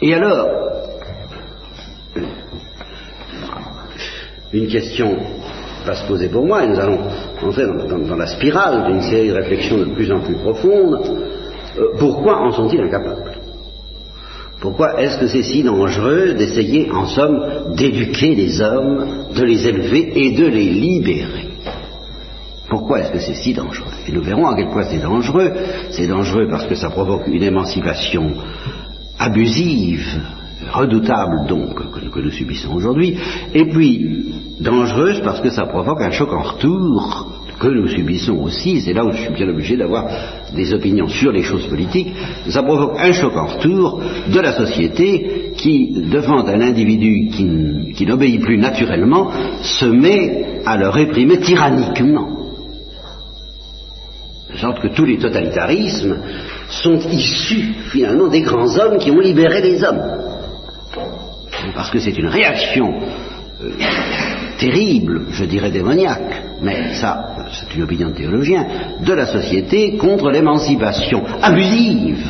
Et 0.00 0.14
alors, 0.14 0.48
une 4.54 4.68
question 4.68 5.18
va 5.84 5.94
se 5.94 6.06
poser 6.06 6.28
pour 6.28 6.46
moi, 6.46 6.64
et 6.64 6.68
nous 6.68 6.78
allons 6.78 6.98
entrer 7.42 7.66
dans, 7.66 7.98
dans, 7.98 8.16
la 8.16 8.26
spirale 8.26 8.86
d'une 8.86 9.02
série 9.02 9.28
de 9.28 9.34
réflexions 9.34 9.78
de 9.78 9.94
plus 9.94 10.10
en 10.12 10.20
plus 10.20 10.34
profondes. 10.34 10.98
Euh, 11.78 11.84
pourquoi 11.98 12.40
en 12.40 12.52
sont-ils 12.52 12.80
incapables? 12.80 13.38
Pourquoi 14.60 15.00
est-ce 15.00 15.18
que 15.18 15.26
c'est 15.26 15.42
si 15.42 15.62
dangereux 15.62 16.34
d'essayer, 16.34 16.90
en 16.90 17.06
somme, 17.06 17.74
d'éduquer 17.76 18.34
les 18.34 18.60
hommes, 18.60 19.26
de 19.34 19.42
les 19.42 19.66
élever 19.66 20.12
et 20.14 20.32
de 20.32 20.46
les 20.46 20.68
libérer? 20.68 21.48
Pourquoi 22.68 23.00
est-ce 23.00 23.10
que 23.10 23.18
c'est 23.18 23.34
si 23.34 23.54
dangereux? 23.54 23.90
Et 24.06 24.12
nous 24.12 24.22
verrons 24.22 24.46
à 24.46 24.54
quel 24.54 24.68
point 24.68 24.84
c'est 24.84 25.02
dangereux. 25.02 25.52
C'est 25.90 26.06
dangereux 26.06 26.46
parce 26.48 26.66
que 26.66 26.74
ça 26.74 26.90
provoque 26.90 27.26
une 27.26 27.42
émancipation 27.42 28.32
abusive, 29.18 30.06
redoutable 30.70 31.46
donc, 31.46 31.74
que, 32.12 32.20
nous 32.20 32.30
subissons 32.30 32.74
aujourd'hui, 32.74 33.16
et 33.54 33.64
puis 33.64 34.34
dangereuse 34.60 35.20
parce 35.24 35.40
que 35.40 35.50
ça 35.50 35.66
provoque 35.66 36.00
un 36.02 36.10
choc 36.10 36.32
en 36.32 36.42
retour 36.42 37.40
que 37.60 37.68
nous 37.68 37.88
subissons 37.88 38.38
aussi, 38.38 38.80
c'est 38.80 38.94
là 38.94 39.04
où 39.04 39.12
je 39.12 39.18
suis 39.18 39.34
bien 39.34 39.48
obligé 39.48 39.76
d'avoir 39.76 40.06
des 40.54 40.72
opinions 40.72 41.08
sur 41.08 41.30
les 41.30 41.42
choses 41.42 41.66
politiques, 41.66 42.08
ça 42.48 42.62
provoque 42.62 42.98
un 42.98 43.12
choc 43.12 43.36
en 43.36 43.46
retour 43.46 44.00
de 44.32 44.40
la 44.40 44.52
société 44.52 45.52
qui, 45.56 45.92
devant 46.10 46.46
un 46.46 46.60
individu 46.62 47.28
qui, 47.94 48.06
n'obéit 48.06 48.40
plus 48.40 48.56
naturellement, 48.56 49.30
se 49.62 49.84
met 49.84 50.62
à 50.64 50.78
le 50.78 50.88
réprimer 50.88 51.38
tyranniquement. 51.38 52.38
De 54.52 54.56
sorte 54.56 54.80
que 54.80 54.88
tous 54.88 55.04
les 55.04 55.18
totalitarismes 55.18 56.16
sont 56.68 56.98
issus 57.10 57.74
finalement 57.92 58.28
des 58.28 58.40
grands 58.40 58.74
hommes 58.78 58.98
qui 58.98 59.10
ont 59.10 59.20
libéré 59.20 59.60
les 59.60 59.84
hommes. 59.84 60.02
Parce 61.74 61.90
que 61.90 61.98
c'est 61.98 62.16
une 62.16 62.26
réaction 62.26 62.92
euh, 63.62 63.70
terrible, 64.60 65.22
je 65.30 65.44
dirais 65.46 65.70
démoniaque, 65.70 66.44
mais 66.62 66.94
ça, 66.94 67.36
c'est 67.50 67.74
une 67.74 67.82
opinion 67.82 68.10
de 68.10 68.14
théologien, 68.14 68.66
de 69.00 69.12
la 69.12 69.26
société 69.26 69.96
contre 69.96 70.30
l'émancipation 70.30 71.24
abusive 71.42 72.26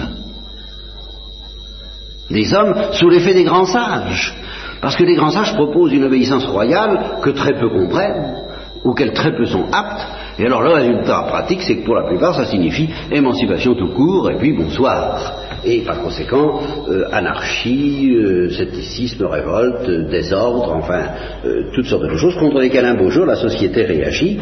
des 2.30 2.54
hommes 2.54 2.74
sous 2.92 3.08
l'effet 3.08 3.34
des 3.34 3.42
grands 3.42 3.66
sages. 3.66 4.32
Parce 4.80 4.96
que 4.96 5.02
les 5.02 5.16
grands 5.16 5.30
sages 5.30 5.54
proposent 5.54 5.92
une 5.92 6.04
obéissance 6.04 6.46
royale 6.46 7.18
que 7.22 7.30
très 7.30 7.52
peu 7.58 7.68
comprennent, 7.68 8.36
auxquels 8.84 9.12
très 9.12 9.36
peu 9.36 9.44
sont 9.44 9.66
aptes, 9.72 10.06
et 10.38 10.46
alors 10.46 10.62
le 10.62 10.70
résultat 10.70 11.24
pratique, 11.28 11.62
c'est 11.62 11.78
que 11.78 11.84
pour 11.84 11.96
la 11.96 12.06
plupart, 12.06 12.34
ça 12.34 12.46
signifie 12.46 12.88
émancipation 13.10 13.74
tout 13.74 13.92
court, 13.92 14.30
et 14.30 14.36
puis 14.36 14.52
bonsoir 14.52 15.49
et 15.64 15.80
par 15.80 16.02
conséquent 16.02 16.60
euh, 16.88 17.04
anarchie, 17.12 18.14
euh, 18.14 18.50
scepticisme, 18.50 19.24
révolte, 19.24 19.88
désordre, 20.10 20.74
enfin 20.76 21.02
euh, 21.44 21.64
toutes 21.74 21.86
sortes 21.86 22.08
de 22.08 22.16
choses 22.16 22.36
contre 22.36 22.60
lesquelles 22.60 22.86
un 22.86 22.94
beau 22.94 23.10
jour 23.10 23.26
la 23.26 23.36
société 23.36 23.84
réagit 23.84 24.38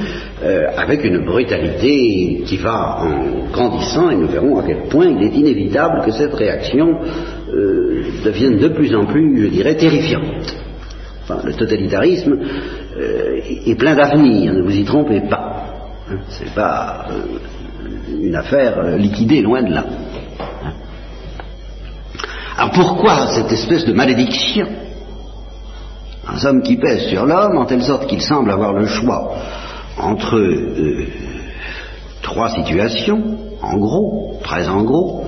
avec 0.77 1.05
une 1.05 1.25
brutalité 1.25 2.43
qui 2.47 2.57
va 2.59 3.01
en 3.03 3.51
grandissant 3.51 4.11
et 4.11 4.17
nous 4.17 4.29
verrons 4.29 4.59
à 4.59 4.63
quel 4.65 4.89
point 4.89 5.07
il 5.07 5.23
est 5.23 5.35
inévitable 5.35 6.03
que 6.05 6.13
cette 6.13 6.35
réaction 6.35 6.99
devienne 8.25 8.59
de 8.59 8.69
plus 8.69 8.95
en 8.95 9.05
plus, 9.07 9.43
je 9.43 9.49
dirais, 9.49 9.77
terrifiante. 9.77 10.57
Enfin, 11.25 11.41
le 11.45 11.55
totalitarisme 11.55 12.39
est 13.67 13.79
plein 13.79 13.97
d'avenir, 13.97 14.55
ne 14.55 14.63
vous 14.63 14.77
y 14.77 14.85
trompez 14.85 15.23
pas. 15.29 15.65
Hein, 16.11 16.19
c'est 16.29 16.55
pas 16.55 17.07
une 18.23 18.37
affaire 18.37 18.97
liquidée, 18.97 19.43
loin 19.43 19.63
de 19.63 19.75
là. 19.75 19.85
Alors 22.59 22.73
pourquoi 22.73 23.29
cette 23.29 23.53
espèce 23.53 23.85
de 23.85 23.93
malédiction 23.93 24.67
Un 26.27 26.45
homme 26.45 26.61
qui 26.63 26.77
pèse 26.77 27.07
sur 27.07 27.25
l'homme 27.25 27.57
en 27.57 27.67
telle 27.67 27.85
sorte 27.85 28.09
qu'il 28.09 28.21
semble 28.21 28.51
avoir 28.51 28.73
le 28.73 28.85
choix 28.85 29.33
entre 29.97 30.37
euh, 30.37 31.07
trois 32.21 32.51
situations, 32.51 33.39
en 33.63 33.77
gros, 33.77 34.41
très 34.43 34.69
en 34.69 34.83
gros, 34.83 35.25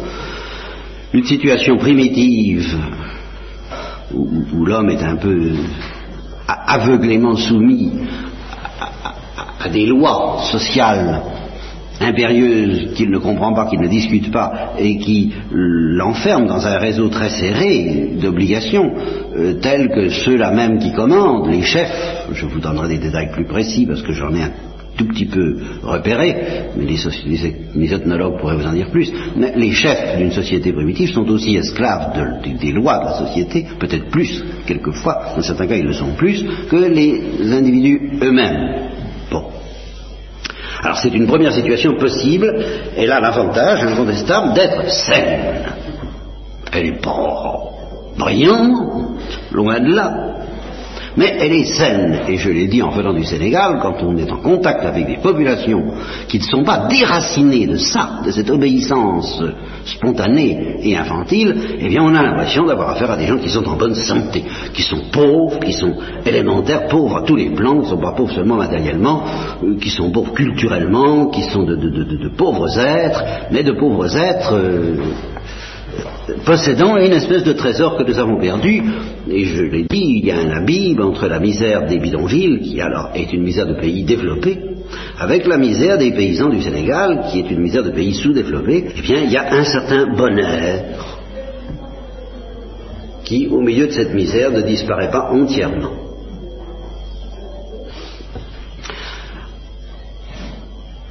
une 1.13 1.25
situation 1.25 1.77
primitive 1.79 2.77
où, 4.13 4.65
l'homme 4.65 4.91
est 4.91 5.05
un 5.05 5.15
peu 5.15 5.53
aveuglément 6.49 7.37
soumis 7.37 7.93
à 9.61 9.69
des 9.69 9.87
lois 9.87 10.39
sociales 10.51 11.23
impérieuse 12.01 12.93
qu'il 12.95 13.11
ne 13.11 13.19
comprend 13.19 13.53
pas, 13.53 13.67
qu'il 13.67 13.81
ne 13.81 13.89
discute 13.89 14.31
pas, 14.31 14.73
et 14.79 14.99
qui 14.99 15.33
l'enferme 15.53 16.47
dans 16.47 16.67
un 16.67 16.79
réseau 16.79 17.09
très 17.09 17.31
serré 17.31 18.13
d'obligations, 18.21 18.93
euh, 19.37 19.55
telles 19.55 19.89
que 19.89 20.09
ceux-là 20.09 20.51
même 20.51 20.79
qui 20.79 20.93
commandent, 20.93 21.51
les 21.51 21.63
chefs, 21.63 22.27
je 22.33 22.47
vous 22.47 22.61
donnerai 22.61 22.89
des 22.89 22.99
détails 22.99 23.31
plus 23.33 23.47
précis 23.47 23.87
parce 23.87 24.03
que 24.03 24.13
j'en 24.13 24.35
ai 24.35 24.43
un 24.43 24.53
tout 24.97 25.07
petit 25.07 25.27
peu 25.27 25.57
repéré, 25.83 26.37
mais 26.77 26.85
les, 26.85 27.95
ethnologues 27.95 28.39
pourraient 28.39 28.57
vous 28.57 28.67
en 28.67 28.73
dire 28.73 28.91
plus, 28.91 29.11
les 29.57 29.73
chefs 29.73 30.19
d'une 30.19 30.33
société 30.33 30.73
primitive 30.73 31.11
sont 31.13 31.27
aussi 31.31 31.57
esclaves 31.57 32.13
des 32.61 32.73
lois 32.73 32.99
de 32.99 33.05
la 33.05 33.19
société, 33.27 33.65
peut-être 33.79 34.11
plus, 34.11 34.45
quelquefois, 34.67 35.33
dans 35.37 35.43
certains 35.43 35.67
cas 35.67 35.77
ils 35.77 35.87
le 35.87 35.95
sont 35.95 36.13
plus, 36.17 36.45
que 36.71 36.77
les 36.77 37.51
individus 37.51 38.11
eux-mêmes. 38.23 38.90
Alors 40.83 40.99
c'est 40.99 41.13
une 41.15 41.27
première 41.27 41.53
situation 41.53 41.95
possible, 41.95 42.55
elle 42.97 43.13
a 43.13 43.21
l'avantage 43.21 43.85
incontestable 43.85 44.55
d'être 44.55 44.89
saine. 44.91 45.63
Elle 46.73 46.85
n'est 46.85 47.01
pas 47.01 47.71
brillante, 48.17 49.21
loin 49.53 49.81
de 49.81 49.95
là, 49.95 50.30
mais 51.21 51.37
elle 51.39 51.53
est 51.53 51.75
saine, 51.75 52.21
et 52.29 52.39
je 52.39 52.49
l'ai 52.49 52.67
dit 52.67 52.81
en 52.81 52.89
venant 52.89 53.13
du 53.13 53.25
Sénégal, 53.25 53.79
quand 53.83 54.03
on 54.03 54.17
est 54.17 54.31
en 54.33 54.39
contact 54.39 54.87
avec 54.87 55.07
des 55.07 55.19
populations 55.19 55.93
qui 56.27 56.39
ne 56.39 56.43
sont 56.43 56.65
pas 56.65 56.87
déracinées 56.89 57.67
de 57.67 57.77
ça, 57.77 58.23
de 58.25 58.31
cette 58.31 58.49
obéissance 58.49 59.43
spontanée 59.85 60.79
et 60.83 60.97
infantile, 60.97 61.55
eh 61.79 61.89
bien 61.89 62.03
on 62.03 62.15
a 62.15 62.23
l'impression 62.23 62.65
d'avoir 62.65 62.93
affaire 62.93 63.11
à 63.11 63.19
des 63.19 63.27
gens 63.27 63.37
qui 63.37 63.51
sont 63.51 63.69
en 63.69 63.77
bonne 63.77 63.95
santé, 63.95 64.43
qui 64.73 64.81
sont 64.81 65.03
pauvres, 65.13 65.61
qui 65.61 65.75
sont 65.75 65.95
élémentaires, 66.25 66.89
pauvres 66.89 67.19
à 67.19 67.23
tous 67.23 67.37
les 67.37 67.51
plans, 67.51 67.81
qui 67.81 67.91
ne 67.91 67.97
sont 67.97 68.01
pas 68.01 68.13
pauvres 68.13 68.33
seulement 68.33 68.57
matériellement, 68.57 69.23
euh, 69.63 69.77
qui 69.79 69.91
sont 69.91 70.11
pauvres 70.11 70.33
culturellement, 70.33 71.27
qui 71.27 71.43
sont 71.43 71.65
de, 71.65 72.31
pauvres 72.35 72.79
êtres, 72.79 73.23
mais 73.51 73.63
de 73.63 73.73
pauvres 73.73 74.17
êtres 74.17 74.55
euh, 74.55 74.97
possédant 76.45 76.97
une 76.97 77.13
espèce 77.13 77.45
de 77.45 77.53
trésor 77.53 77.97
que 77.97 78.03
nous 78.05 78.19
avons 78.19 78.39
perdu, 78.39 78.83
et 79.31 79.45
je 79.45 79.63
l'ai 79.63 79.85
dit, 79.85 80.21
il 80.21 80.27
y 80.27 80.31
a 80.31 80.39
un 80.39 80.51
abîme 80.51 81.01
entre 81.03 81.27
la 81.29 81.41
misère 81.41 81.87
des 81.87 81.99
bidonvilles, 81.99 82.61
qui 82.61 82.81
alors 82.81 83.11
est 83.15 83.33
une 83.33 83.43
misère 83.43 83.67
de 83.67 83.75
pays 83.75 84.05
développés, 84.05 84.59
avec 85.19 85.47
la 85.47 85.57
misère 85.57 85.99
des 85.99 86.13
paysans 86.13 86.49
du 86.49 86.63
Sénégal, 86.63 87.27
qui 87.31 87.41
est 87.41 87.51
une 87.51 87.61
misère 87.61 87.85
de 87.85 87.91
pays 87.91 88.15
sous-développés, 88.15 88.85
eh 88.97 89.01
bien 89.03 89.23
il 89.23 89.31
y 89.31 89.37
a 89.37 89.53
un 89.53 89.65
certain 89.65 90.15
bonheur 90.15 91.19
qui, 93.25 93.47
au 93.47 93.61
milieu 93.61 93.87
de 93.87 93.93
cette 93.93 94.13
misère, 94.13 94.51
ne 94.51 94.63
disparaît 94.63 95.11
pas 95.11 95.31
entièrement. 95.31 95.93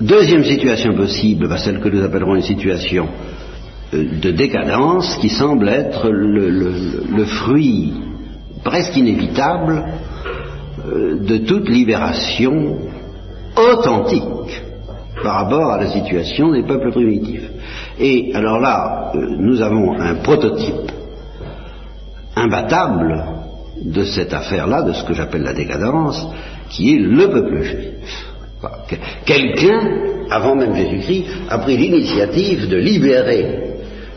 Deuxième 0.02 0.46
situation 0.46 0.94
possible, 0.96 1.48
bah, 1.48 1.58
celle 1.58 1.80
que 1.80 1.90
nous 1.90 2.04
appellerons 2.04 2.36
une 2.36 2.42
situation 2.42 3.10
de 3.92 4.32
décadence 4.32 5.18
qui 5.18 5.30
semble 5.30 5.68
être 5.68 6.10
le, 6.10 7.26
fruit 7.26 7.94
presque 8.64 8.96
inévitable 8.96 9.84
euh, 10.86 11.20
de 11.20 11.38
toute 11.38 11.68
libération 11.70 12.78
authentique 13.56 14.62
par 15.24 15.44
rapport 15.44 15.72
à 15.72 15.80
la 15.80 15.88
situation 15.88 16.52
des 16.52 16.64
peuples 16.64 16.92
primitifs. 16.92 17.50
Et 18.00 18.32
alors 18.36 18.60
là, 18.60 19.12
euh, 19.16 19.36
nous 19.38 19.62
avons 19.62 20.00
un 20.00 20.16
prototype 20.16 20.92
imbattable 22.36 23.26
de 23.82 24.04
cette 24.04 24.34
affaire-là, 24.34 24.84
de 24.84 24.94
ce 24.94 25.04
que 25.04 25.14
j'appelle 25.14 25.44
la 25.44 25.54
décadence, 25.54 26.28
qui 26.70 26.94
est 26.94 27.00
le 27.00 27.28
peuple 27.30 27.64
juif. 27.64 28.26
Quelqu'un, 29.26 29.80
avant 30.30 30.56
même 30.56 30.76
Jésus-Christ, 30.76 31.26
a 31.50 31.58
pris 31.60 31.78
l'initiative 31.78 32.68
de 32.68 32.78
libérer 32.78 33.69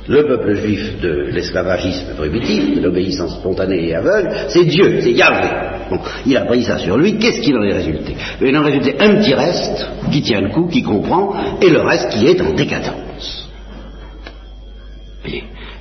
le 0.09 0.26
peuple 0.26 0.54
juif 0.54 1.00
de 1.00 1.30
l'esclavagisme 1.32 2.14
primitif, 2.16 2.76
de 2.76 2.80
l'obéissance 2.80 3.37
spontanée 3.37 3.88
et 3.88 3.94
aveugle, 3.94 4.30
c'est 4.49 4.64
Dieu, 4.64 5.00
c'est 5.00 5.12
Yahvé. 5.12 5.49
Bon, 5.90 5.99
il 6.26 6.37
a 6.37 6.44
pris 6.44 6.64
ça 6.64 6.78
sur 6.78 6.97
lui, 6.97 7.18
qu'est-ce 7.18 7.40
qu'il 7.40 7.56
en 7.56 7.62
est 7.62 7.73
résulté? 7.73 8.14
Il 8.40 8.56
en 8.56 8.62
est 8.62 8.71
résulté 8.71 8.97
un 8.99 9.16
petit 9.16 9.35
reste 9.35 9.87
qui 10.11 10.23
tient 10.23 10.40
le 10.40 10.50
coup, 10.50 10.66
qui 10.66 10.82
comprend, 10.82 11.35
et 11.61 11.68
le 11.68 11.80
reste 11.80 12.11
qui 12.11 12.26
est 12.26 12.40
en 12.40 12.52
décadence. 12.52 13.49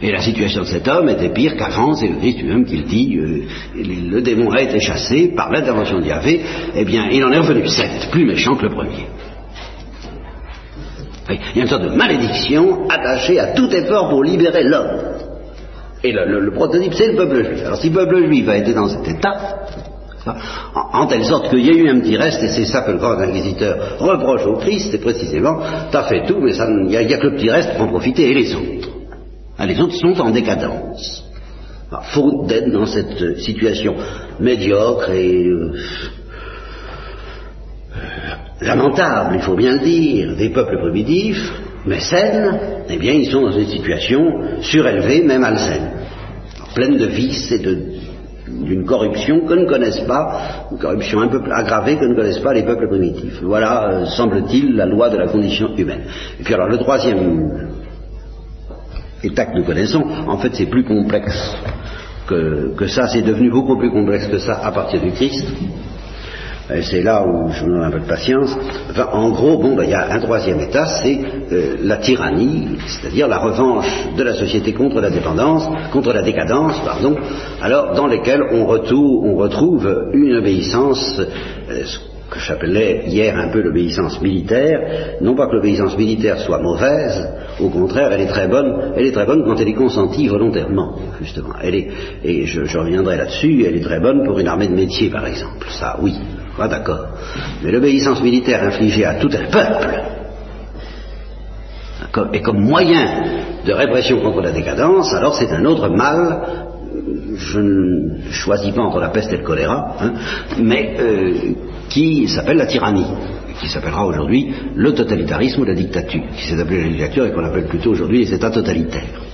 Et, 0.03 0.11
la 0.11 0.19
situation 0.19 0.61
de 0.61 0.67
cet 0.67 0.87
homme 0.87 1.09
était 1.09 1.29
pire 1.29 1.55
qu'avant, 1.55 1.93
c'est 1.93 2.07
le 2.07 2.17
Christ 2.17 2.39
lui-même 2.39 2.65
qui 2.65 2.77
le 2.77 2.83
dit, 2.83 3.17
euh, 3.17 3.43
le 3.75 4.21
démon 4.21 4.49
a 4.51 4.61
été 4.61 4.79
chassé 4.79 5.31
par 5.35 5.51
l'intervention 5.51 5.99
de 5.99 6.05
Yahvé, 6.05 6.41
eh 6.75 6.85
bien, 6.85 7.07
il 7.11 7.23
en 7.23 7.31
est 7.31 7.37
revenu 7.37 7.67
sept, 7.67 8.09
plus 8.11 8.25
méchant 8.25 8.55
que 8.55 8.63
le 8.63 8.73
premier. 8.73 9.05
Il 11.33 11.57
y 11.57 11.59
a 11.59 11.63
une 11.63 11.69
sorte 11.69 11.83
de 11.83 11.89
malédiction 11.89 12.87
attachée 12.89 13.39
à 13.39 13.47
tout 13.53 13.69
effort 13.69 14.09
pour 14.09 14.23
libérer 14.23 14.63
l'homme. 14.63 14.99
Et 16.03 16.11
le, 16.11 16.51
prototype, 16.51 16.93
c'est 16.93 17.11
le 17.11 17.15
peuple 17.15 17.45
juif. 17.45 17.61
Alors 17.65 17.77
si 17.77 17.89
le 17.89 17.95
peuple 17.95 18.25
juif 18.25 18.49
a 18.49 18.57
été 18.57 18.73
dans 18.73 18.87
cet 18.87 19.07
état, 19.07 19.67
en, 20.93 21.07
telle 21.07 21.23
sorte 21.25 21.49
qu'il 21.49 21.65
y 21.65 21.69
a 21.69 21.73
eu 21.73 21.89
un 21.89 21.99
petit 21.99 22.17
reste, 22.17 22.43
et 22.43 22.47
c'est 22.47 22.65
ça 22.65 22.81
que 22.81 22.91
le 22.91 22.97
grand 22.97 23.19
inquisiteur 23.19 23.97
reproche 23.99 24.45
au 24.45 24.57
Christ, 24.57 24.89
c'est 24.91 25.01
précisément, 25.01 25.59
t'as 25.91 26.03
fait 26.03 26.25
tout, 26.25 26.39
mais 26.39 26.53
il 26.55 26.85
n'y 26.87 26.95
a, 26.95 27.17
que 27.17 27.27
le 27.27 27.35
petit 27.35 27.49
reste 27.49 27.73
pour 27.75 27.85
en 27.85 27.89
profiter, 27.89 28.29
et 28.29 28.33
les 28.33 28.53
autres. 28.55 28.89
Ah, 29.57 29.65
les 29.65 29.79
autres 29.79 29.95
sont 29.95 30.19
en 30.21 30.31
décadence. 30.31 31.23
faute 32.13 32.47
d'être 32.47 32.71
dans 32.71 32.85
cette 32.85 33.39
situation 33.39 33.95
médiocre 34.39 35.11
et 35.11 35.45
euh, 35.45 35.73
lamentable, 38.61 39.35
il 39.35 39.41
faut 39.41 39.55
bien 39.55 39.73
le 39.73 39.79
dire, 39.79 40.35
des 40.35 40.49
peuples 40.49 40.77
primitifs, 40.79 41.51
mais 41.85 41.99
saines, 41.99 42.59
eh 42.89 42.97
bien 42.97 43.13
ils 43.13 43.31
sont 43.31 43.41
dans 43.41 43.57
une 43.57 43.67
situation 43.67 44.21
surélevée, 44.61 45.23
même 45.23 45.41
malsaine, 45.41 45.89
pleine 46.75 46.97
de 46.97 47.07
vices 47.07 47.51
et 47.51 47.59
d'une 47.59 48.85
corruption 48.85 49.41
que 49.47 49.53
ne 49.53 49.65
connaissent 49.65 50.05
pas, 50.07 50.67
une 50.71 50.77
corruption 50.77 51.21
un 51.21 51.27
peu 51.27 51.41
aggravée 51.51 51.97
que 51.97 52.05
ne 52.05 52.15
connaissent 52.15 52.39
pas 52.39 52.53
les 52.53 52.63
peuples 52.63 52.87
primitifs. 52.87 53.41
Voilà, 53.41 53.89
euh, 53.89 54.05
semble-t-il, 54.05 54.75
la 54.75 54.85
loi 54.85 55.09
de 55.09 55.17
la 55.17 55.27
condition 55.27 55.75
humaine. 55.75 56.01
Et 56.39 56.43
puis 56.43 56.53
alors 56.53 56.67
le 56.67 56.77
troisième 56.77 57.71
état 59.23 59.45
que 59.45 59.57
nous 59.57 59.63
connaissons, 59.63 60.03
en 60.27 60.37
fait 60.37 60.53
c'est 60.53 60.67
plus 60.67 60.83
complexe 60.83 61.55
que, 62.27 62.75
que 62.75 62.87
ça, 62.87 63.07
c'est 63.07 63.23
devenu 63.23 63.49
beaucoup 63.49 63.77
plus 63.77 63.91
complexe 63.91 64.27
que 64.27 64.37
ça 64.37 64.59
à 64.63 64.71
partir 64.71 65.01
du 65.01 65.11
Christ. 65.11 65.45
Et 66.73 66.81
c'est 66.83 67.01
là 67.01 67.25
où 67.25 67.49
je 67.51 67.65
me 67.65 67.71
donne 67.71 67.83
un 67.83 67.91
peu 67.91 67.99
de 67.99 68.07
patience. 68.07 68.55
En 69.11 69.29
gros, 69.31 69.57
bon, 69.57 69.75
ben, 69.75 69.83
il 69.83 69.89
y 69.89 69.93
a 69.93 70.13
un 70.13 70.19
troisième 70.19 70.59
état, 70.59 70.85
c'est 70.85 71.19
euh, 71.51 71.77
la 71.81 71.97
tyrannie, 71.97 72.77
c'est-à-dire 72.87 73.27
la 73.27 73.39
revanche 73.39 73.87
de 74.15 74.23
la 74.23 74.35
société 74.35 74.73
contre 74.73 75.01
la 75.01 75.09
dépendance, 75.09 75.67
contre 75.91 76.13
la 76.13 76.21
décadence, 76.21 76.79
pardon, 76.85 77.15
alors 77.61 77.93
dans 77.93 78.07
retrouve, 78.65 79.25
on 79.25 79.35
retrouve 79.35 80.11
une 80.13 80.35
obéissance, 80.35 81.19
euh, 81.19 81.83
ce 81.83 81.99
que 82.29 82.39
j'appelais 82.39 83.03
hier 83.07 83.37
un 83.37 83.49
peu 83.49 83.61
l'obéissance 83.61 84.21
militaire, 84.21 85.17
non 85.21 85.35
pas 85.35 85.47
que 85.47 85.55
l'obéissance 85.55 85.97
militaire 85.97 86.39
soit 86.39 86.59
mauvaise, 86.59 87.27
au 87.59 87.69
contraire, 87.69 88.11
elle 88.13 88.21
est 88.21 88.27
très 88.27 88.47
bonne, 88.47 88.93
elle 88.95 89.05
est 89.05 89.11
très 89.11 89.25
bonne 89.25 89.43
quand 89.43 89.59
elle 89.59 89.67
est 89.67 89.73
consentie 89.73 90.27
volontairement, 90.27 90.95
justement. 91.21 91.53
Elle 91.61 91.75
est, 91.75 91.87
et 92.23 92.45
je, 92.45 92.63
je 92.63 92.77
reviendrai 92.77 93.17
là-dessus, 93.17 93.65
elle 93.67 93.75
est 93.75 93.83
très 93.83 93.99
bonne 93.99 94.23
pour 94.25 94.39
une 94.39 94.47
armée 94.47 94.67
de 94.67 94.75
métier, 94.75 95.09
par 95.09 95.27
exemple. 95.27 95.67
Ça, 95.69 95.97
oui. 96.01 96.15
Pas 96.57 96.67
d'accord. 96.67 97.07
Mais 97.63 97.71
l'obéissance 97.71 98.21
militaire 98.21 98.63
infligée 98.63 99.05
à 99.05 99.15
tout 99.15 99.29
un 99.33 99.49
peuple, 99.49 100.03
et 102.33 102.41
comme 102.41 102.59
moyen 102.59 103.07
de 103.65 103.73
répression 103.73 104.19
contre 104.19 104.41
la 104.41 104.51
décadence, 104.51 105.13
alors 105.13 105.35
c'est 105.35 105.51
un 105.51 105.65
autre 105.65 105.89
mal. 105.89 106.41
Je 107.35 107.59
ne 107.59 108.31
choisis 108.31 108.73
pas 108.73 108.81
entre 108.81 108.99
la 108.99 109.09
peste 109.09 109.31
et 109.31 109.37
le 109.37 109.43
choléra, 109.43 109.95
hein, 110.01 110.13
mais 110.59 110.95
euh, 110.99 111.33
qui 111.89 112.27
s'appelle 112.27 112.57
la 112.57 112.65
tyrannie, 112.65 113.05
qui 113.59 113.69
s'appellera 113.69 114.05
aujourd'hui 114.05 114.53
le 114.75 114.93
totalitarisme 114.93 115.61
ou 115.61 115.65
la 115.65 115.73
dictature, 115.73 116.21
qui 116.35 116.43
s'est 116.43 116.59
appelé 116.59 116.83
la 116.83 116.89
dictature 116.89 117.25
et 117.25 117.31
qu'on 117.31 117.45
appelle 117.45 117.65
plutôt 117.65 117.91
aujourd'hui 117.91 118.19
les 118.19 118.33
États 118.33 118.51
totalitaires. 118.51 119.30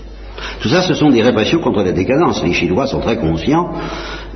Tout 0.60 0.70
ça, 0.70 0.82
ce 0.82 0.94
sont 0.94 1.10
des 1.10 1.22
répressions 1.22 1.60
contre 1.60 1.84
la 1.84 1.91
décadence. 1.91 2.44
Les 2.44 2.53
Chinois 2.53 2.88
sont 2.88 3.00
très 3.00 3.17
conscients, 3.17 3.72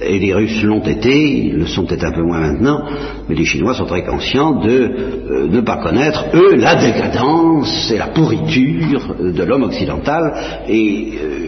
et 0.01 0.19
les 0.19 0.33
Russes 0.33 0.63
l'ont 0.63 0.83
été, 0.83 1.47
ils 1.47 1.57
le 1.57 1.67
sont 1.67 1.85
peut-être 1.85 2.05
un 2.05 2.11
peu 2.11 2.23
moins 2.23 2.39
maintenant, 2.39 2.83
mais 3.27 3.35
les 3.35 3.45
Chinois 3.45 3.73
sont 3.73 3.85
très 3.85 4.03
conscients 4.03 4.59
de 4.59 4.69
euh, 4.69 5.47
ne 5.47 5.61
pas 5.61 5.77
connaître, 5.77 6.25
eux, 6.33 6.55
la 6.55 6.75
décadence 6.75 7.91
et 7.91 7.97
la 7.97 8.07
pourriture 8.07 9.15
de 9.19 9.43
l'homme 9.43 9.63
occidental, 9.63 10.33
et 10.67 11.13
euh, 11.21 11.47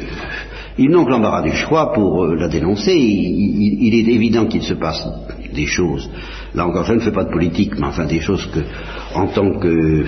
ils 0.78 0.90
n'ont 0.90 1.06
que 1.06 1.12
l'embarras 1.12 1.42
du 1.42 1.56
choix 1.56 1.94
pour 1.94 2.24
euh, 2.24 2.36
la 2.36 2.48
dénoncer. 2.48 2.96
Il, 2.96 3.94
est 3.94 4.12
évident 4.12 4.46
qu'il 4.46 4.64
se 4.64 4.74
passe 4.74 5.08
des 5.54 5.68
choses. 5.68 6.10
Là 6.56 6.66
encore, 6.66 6.86
je 6.86 6.94
ne 6.94 7.00
fais 7.00 7.12
pas 7.12 7.26
de 7.26 7.32
politique, 7.32 7.74
mais 7.78 7.88
enfin 7.88 8.06
des 8.06 8.20
choses 8.20 8.48
que, 8.48 8.60
en 9.16 9.28
tant 9.28 9.60
que 9.60 10.06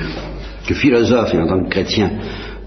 philosophe 0.74 1.34
et 1.34 1.40
en 1.40 1.48
tant 1.48 1.64
que 1.64 1.70
chrétien, 1.70 2.10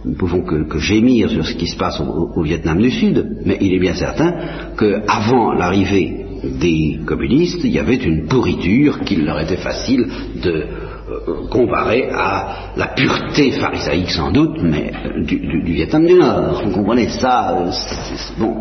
nous 0.08 0.14
ne 0.14 0.18
pouvons 0.18 0.40
que, 0.40 0.78
gémir 0.78 1.28
sur 1.28 1.46
ce 1.46 1.54
qui 1.54 1.66
se 1.66 1.76
passe 1.76 2.00
au, 2.00 2.42
Vietnam 2.42 2.80
du 2.80 2.90
Sud, 2.90 3.42
mais 3.44 3.58
il 3.60 3.74
est 3.74 3.78
bien 3.78 3.92
certain 3.92 4.32
qu'avant 4.78 5.52
l'arrivée 5.52 6.24
des 6.42 7.00
communistes, 7.04 7.60
il 7.62 7.72
y 7.72 7.78
avait 7.78 7.96
une 7.96 8.26
pourriture 8.26 9.00
qu'il 9.00 9.26
leur 9.26 9.38
était 9.40 9.58
facile 9.58 10.06
de 10.42 10.50
euh, 10.50 11.46
comparer 11.50 12.08
à 12.10 12.72
la 12.76 12.86
pureté 12.88 13.50
pharisaïque 13.52 14.10
sans 14.10 14.30
doute, 14.30 14.62
mais 14.62 14.92
euh, 15.04 15.24
du, 15.24 15.62
Vietnam 15.74 16.06
du 16.06 16.14
Nord. 16.14 16.62
Vous 16.64 16.70
comprenez 16.70 17.08
ça 17.08 17.58
euh, 17.58 17.70
Bon. 18.38 18.54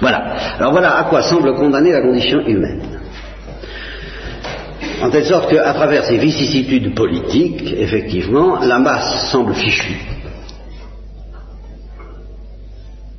Voilà. 0.00 0.56
Alors 0.58 0.72
voilà 0.72 0.96
à 0.96 1.04
quoi 1.04 1.22
semble 1.22 1.54
condamner 1.54 1.92
la 1.92 2.00
condition 2.00 2.40
humaine 2.46 3.01
en 5.00 5.10
telle 5.10 5.24
sorte 5.24 5.50
qu'à 5.50 5.72
travers 5.72 6.04
ces 6.04 6.18
vicissitudes 6.18 6.94
politiques, 6.94 7.74
effectivement, 7.78 8.60
la 8.60 8.78
masse 8.78 9.30
semble 9.30 9.54
fichue. 9.54 10.00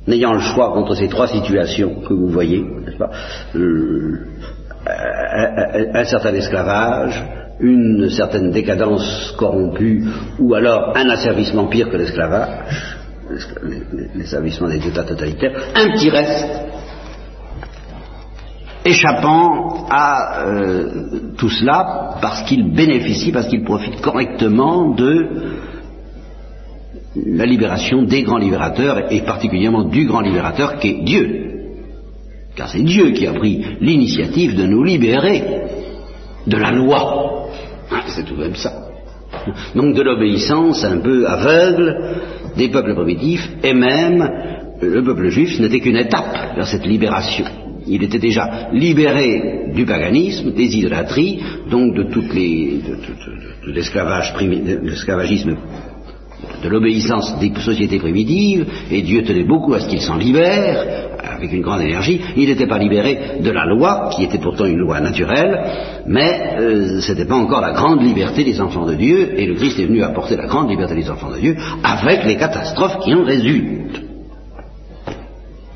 N'ayant 0.06 0.34
le 0.34 0.40
choix 0.40 0.72
contre 0.72 0.94
ces 0.94 1.08
trois 1.08 1.28
situations 1.28 2.02
que 2.06 2.12
vous 2.12 2.28
voyez, 2.28 2.60
n'est-ce 2.60 2.98
pas, 2.98 3.10
euh, 3.56 4.26
un, 4.86 6.04
certain 6.04 6.34
esclavage, 6.34 7.22
une 7.60 8.10
certaine 8.10 8.50
décadence 8.50 9.34
corrompue, 9.38 10.04
ou 10.38 10.54
alors 10.54 10.92
un 10.94 11.08
asservissement 11.08 11.66
pire 11.68 11.88
que 11.90 11.96
l'esclavage, 11.96 12.98
l'asservissement 14.14 14.68
des 14.68 14.86
États 14.86 15.04
totalitaires, 15.04 15.58
un 15.74 15.90
petit 15.92 16.10
reste 16.10 16.46
échappant 18.84 19.86
à 19.88 20.46
euh, 20.46 21.34
tout 21.38 21.48
cela 21.48 22.16
parce 22.20 22.42
qu'il 22.42 22.72
bénéficie, 22.72 23.32
parce 23.32 23.48
qu'il 23.48 23.64
profite 23.64 24.00
correctement 24.00 24.94
de 24.94 25.26
la 27.16 27.46
libération 27.46 28.02
des 28.02 28.22
grands 28.22 28.38
libérateurs 28.38 29.12
et 29.12 29.22
particulièrement 29.22 29.84
du 29.84 30.04
grand 30.06 30.20
libérateur 30.20 30.78
qui 30.78 30.88
est 30.88 31.04
Dieu. 31.04 31.40
Car 32.56 32.68
c'est 32.68 32.82
Dieu 32.82 33.10
qui 33.10 33.26
a 33.26 33.32
pris 33.32 33.64
l'initiative 33.80 34.54
de 34.54 34.66
nous 34.66 34.84
libérer 34.84 35.42
de 36.46 36.56
la 36.56 36.72
loi. 36.72 37.48
Hein, 37.90 38.00
c'est 38.08 38.24
tout 38.24 38.36
de 38.36 38.42
même 38.42 38.54
ça. 38.54 38.72
Donc 39.74 39.94
de 39.94 40.02
l'obéissance 40.02 40.84
un 40.84 40.98
peu 40.98 41.26
aveugle 41.26 42.20
des 42.56 42.68
peuples 42.68 42.94
primitifs 42.94 43.48
et 43.62 43.74
même 43.74 44.28
le 44.80 45.02
peuple 45.02 45.28
juif 45.28 45.58
n'était 45.58 45.80
qu'une 45.80 45.96
étape 45.96 46.56
vers 46.56 46.66
cette 46.66 46.86
libération 46.86 47.44
il 47.86 48.02
était 48.02 48.18
déjà 48.18 48.68
libéré 48.72 49.70
du 49.74 49.84
paganisme, 49.84 50.52
des 50.52 50.76
idolâtries, 50.76 51.40
donc 51.70 51.94
de 51.94 52.04
l'esclavagisme 53.72 55.56
de 56.62 56.68
l'obéissance 56.68 57.38
des 57.38 57.52
sociétés 57.60 57.98
primitives, 57.98 58.66
et 58.90 59.02
Dieu 59.02 59.22
tenait 59.22 59.44
beaucoup 59.44 59.74
à 59.74 59.80
ce 59.80 59.88
qu'il 59.88 60.00
s'en 60.00 60.16
libère, 60.16 61.10
avec 61.22 61.52
une 61.52 61.62
grande 61.62 61.82
énergie. 61.82 62.20
Il 62.36 62.48
n'était 62.48 62.66
pas 62.66 62.78
libéré 62.78 63.40
de 63.40 63.50
la 63.50 63.66
loi, 63.66 64.10
qui 64.14 64.24
était 64.24 64.38
pourtant 64.38 64.64
une 64.64 64.78
loi 64.78 65.00
naturelle, 65.00 65.60
mais 66.06 66.56
euh, 66.58 67.00
ce 67.00 67.12
n'était 67.12 67.26
pas 67.26 67.34
encore 67.34 67.60
la 67.60 67.72
grande 67.72 68.02
liberté 68.02 68.44
des 68.44 68.60
enfants 68.60 68.86
de 68.86 68.94
Dieu, 68.94 69.38
et 69.38 69.46
le 69.46 69.54
Christ 69.54 69.78
est 69.78 69.86
venu 69.86 70.02
apporter 70.02 70.36
la 70.36 70.46
grande 70.46 70.70
liberté 70.70 70.94
des 70.94 71.10
enfants 71.10 71.30
de 71.30 71.38
Dieu, 71.38 71.56
avec 71.82 72.24
les 72.24 72.36
catastrophes 72.36 72.98
qui 73.00 73.14
en 73.14 73.24
résultent. 73.24 74.02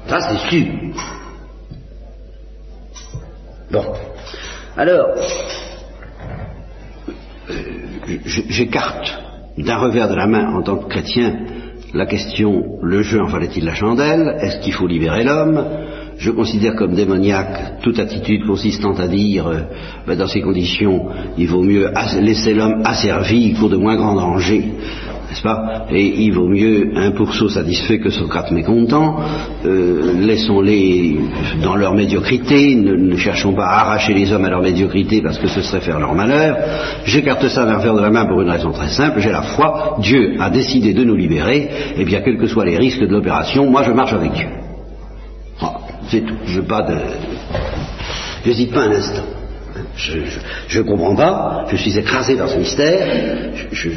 Ça, 0.06 0.20
c'est 0.20 0.48
sûr. 0.48 0.66
Bon. 3.70 3.84
Alors, 4.76 5.08
j'écarte 8.24 9.18
d'un 9.58 9.76
revers 9.76 10.08
de 10.08 10.14
la 10.14 10.26
main 10.26 10.54
en 10.54 10.62
tant 10.62 10.76
que 10.76 10.88
chrétien 10.88 11.34
la 11.94 12.06
question 12.06 12.78
le 12.82 13.02
jeu 13.02 13.20
en 13.20 13.28
fallait-il 13.28 13.64
la 13.64 13.74
chandelle? 13.74 14.36
Est-ce 14.40 14.60
qu'il 14.60 14.72
faut 14.72 14.86
libérer 14.86 15.24
l'homme? 15.24 15.64
Je 16.18 16.30
considère 16.30 16.74
comme 16.74 16.94
démoniaque 16.94 17.80
toute 17.82 17.98
attitude 17.98 18.46
consistant 18.46 18.94
à 18.94 19.06
dire 19.06 19.46
euh, 19.46 19.60
ben, 20.06 20.16
dans 20.16 20.26
ces 20.26 20.40
conditions 20.40 21.08
il 21.38 21.48
vaut 21.48 21.62
mieux 21.62 21.90
laisser 22.20 22.54
l'homme 22.54 22.82
asservi 22.84 23.54
pour 23.54 23.68
de 23.68 23.76
moins 23.76 23.96
grands 23.96 24.16
dangers 24.16 24.72
n'est-ce 25.28 25.42
pas 25.42 25.86
Et 25.90 26.22
il 26.22 26.32
vaut 26.32 26.48
mieux 26.48 26.90
un 26.96 27.10
pourceau 27.10 27.48
satisfait 27.48 27.98
que 27.98 28.10
Socrate 28.10 28.50
mécontent. 28.50 29.20
Euh, 29.64 30.14
laissons-les 30.20 31.18
dans 31.62 31.76
leur 31.76 31.94
médiocrité, 31.94 32.74
ne, 32.74 33.16
cherchons 33.16 33.52
pas 33.52 33.66
à 33.66 33.80
arracher 33.80 34.14
les 34.14 34.32
hommes 34.32 34.46
à 34.46 34.50
leur 34.50 34.62
médiocrité 34.62 35.20
parce 35.20 35.38
que 35.38 35.48
ce 35.48 35.60
serait 35.60 35.80
faire 35.80 35.98
leur 35.98 36.14
malheur. 36.14 36.56
J'écarte 37.04 37.46
ça 37.48 37.66
d'un 37.66 37.78
faire 37.80 37.94
de 37.94 38.00
la 38.00 38.10
main 38.10 38.24
pour 38.24 38.40
une 38.40 38.50
raison 38.50 38.72
très 38.72 38.88
simple, 38.88 39.20
j'ai 39.20 39.30
la 39.30 39.42
foi, 39.42 39.96
Dieu 40.00 40.36
a 40.40 40.48
décidé 40.50 40.94
de 40.94 41.04
nous 41.04 41.16
libérer, 41.16 41.68
et 41.96 42.04
bien 42.04 42.20
quels 42.20 42.38
que 42.38 42.46
soient 42.46 42.64
les 42.64 42.78
risques 42.78 43.00
de 43.00 43.12
l'opération, 43.12 43.70
moi 43.70 43.82
je 43.82 43.92
marche 43.92 44.12
avec 44.12 44.32
Dieu. 44.32 44.48
Ah, 45.60 45.76
c'est 46.08 46.24
tout, 46.24 46.36
je 46.46 46.60
pas 46.60 46.82
de... 46.82 46.96
J'hésite 48.44 48.72
pas 48.72 48.84
un 48.84 48.92
instant. 48.92 49.24
Je 49.96 50.78
ne 50.78 50.84
comprends 50.84 51.14
pas, 51.14 51.66
je 51.70 51.76
suis 51.76 51.96
écrasé 51.98 52.36
dans 52.36 52.48
ce 52.48 52.56
mystère, 52.56 53.52
je, 53.72 53.90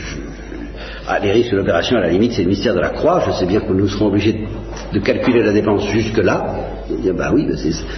les 1.19 1.32
risques 1.32 1.52
de 1.52 1.58
l'opération, 1.58 1.97
à 1.97 2.02
la 2.02 2.10
limite, 2.10 2.34
c'est 2.34 2.43
le 2.43 2.50
mystère 2.50 2.74
de 2.74 2.80
la 2.80 2.89
croix. 2.89 3.21
Je 3.28 3.32
sais 3.32 3.45
bien 3.45 3.62
que 3.62 3.74
nous 3.74 3.88
serons 3.88 4.08
obligés 4.08 4.47
de 4.93 5.00
calculer 5.00 5.43
la 5.43 5.54
dépense 5.54 5.88
jusque-là. 5.88 6.45
Bah 7.17 7.32
oui, 7.34 7.47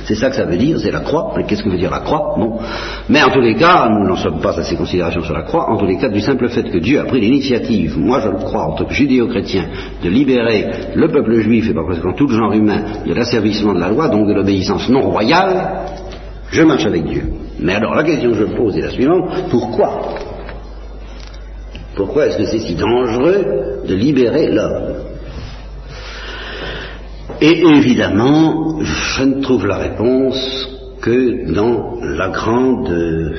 c'est 0.06 0.16
ça 0.16 0.30
que 0.30 0.36
ça 0.36 0.46
veut 0.46 0.58
dire, 0.58 0.80
c'est 0.80 0.92
la 0.92 1.00
croix. 1.00 1.34
Mais 1.36 1.46
qu'est-ce 1.46 1.64
que 1.64 1.70
veut 1.70 1.78
dire 1.78 1.90
la 1.90 2.00
croix? 2.00 2.38
Mais 3.10 3.24
en 3.24 3.30
tous 3.30 3.42
les 3.42 3.56
cas, 3.56 3.88
nous 3.90 4.08
n'en 4.08 4.16
sommes 4.16 4.40
pas 4.40 4.58
à 4.60 4.64
ces 4.64 4.76
considérations 4.76 5.24
sur 5.24 5.34
la 5.34 5.44
croix, 5.44 5.70
en 5.70 5.78
tous 5.78 5.86
les 5.86 5.98
cas, 5.98 6.10
du 6.10 6.22
simple 6.22 6.48
fait 6.50 6.64
que 6.64 6.78
Dieu 6.78 7.00
a 7.00 7.06
pris 7.06 7.20
l'initiative, 7.20 7.98
moi 7.98 8.20
je 8.22 8.30
le 8.30 8.38
crois, 8.38 8.66
en 8.66 8.74
tant 8.74 8.86
que 8.86 8.94
judéo-chrétien, 8.94 9.66
de 10.04 10.10
libérer 10.10 10.68
le 10.94 11.08
peuple 11.08 11.40
juif 11.40 11.68
et 11.70 11.74
par 11.74 11.86
conséquent 11.86 12.14
tout 12.14 12.28
le 12.28 12.36
genre 12.36 12.54
humain 12.54 12.84
de 13.06 13.14
l'asservissement 13.14 13.74
de 13.74 13.80
la 13.80 13.90
loi, 13.90 14.10
donc 14.10 14.28
de 14.28 14.34
l'obéissance 14.34 14.88
non 14.90 15.02
royale, 15.02 15.72
je 16.52 16.62
marche 16.62 16.86
avec 16.86 17.04
Dieu. 17.06 17.24
Mais 17.60 17.74
alors 17.74 17.96
la 17.96 18.04
question 18.04 18.30
que 18.30 18.38
je 18.38 18.44
pose 18.44 18.78
est 18.78 18.82
la 18.82 18.92
suivante, 18.92 19.30
pourquoi? 19.50 20.02
Pourquoi 21.96 22.28
est-ce 22.28 22.38
que 22.38 22.46
c'est 22.46 22.60
si 22.60 22.76
dangereux 22.76 23.84
de 23.88 23.94
libérer 23.96 24.48
l'homme? 24.52 24.96
Et 27.42 27.62
évidemment, 27.62 28.80
je 28.82 29.24
ne 29.24 29.42
trouve 29.42 29.68
la 29.68 29.78
réponse 29.78 30.70
que 31.02 31.52
dans 31.54 32.00
la 32.02 32.30
grande 32.30 33.36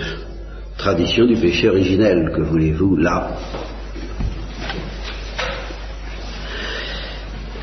tradition 0.76 1.24
du 1.26 1.36
péché 1.36 1.68
originel, 1.68 2.30
que 2.36 2.42
voulez-vous 2.42 2.96
là 2.96 3.30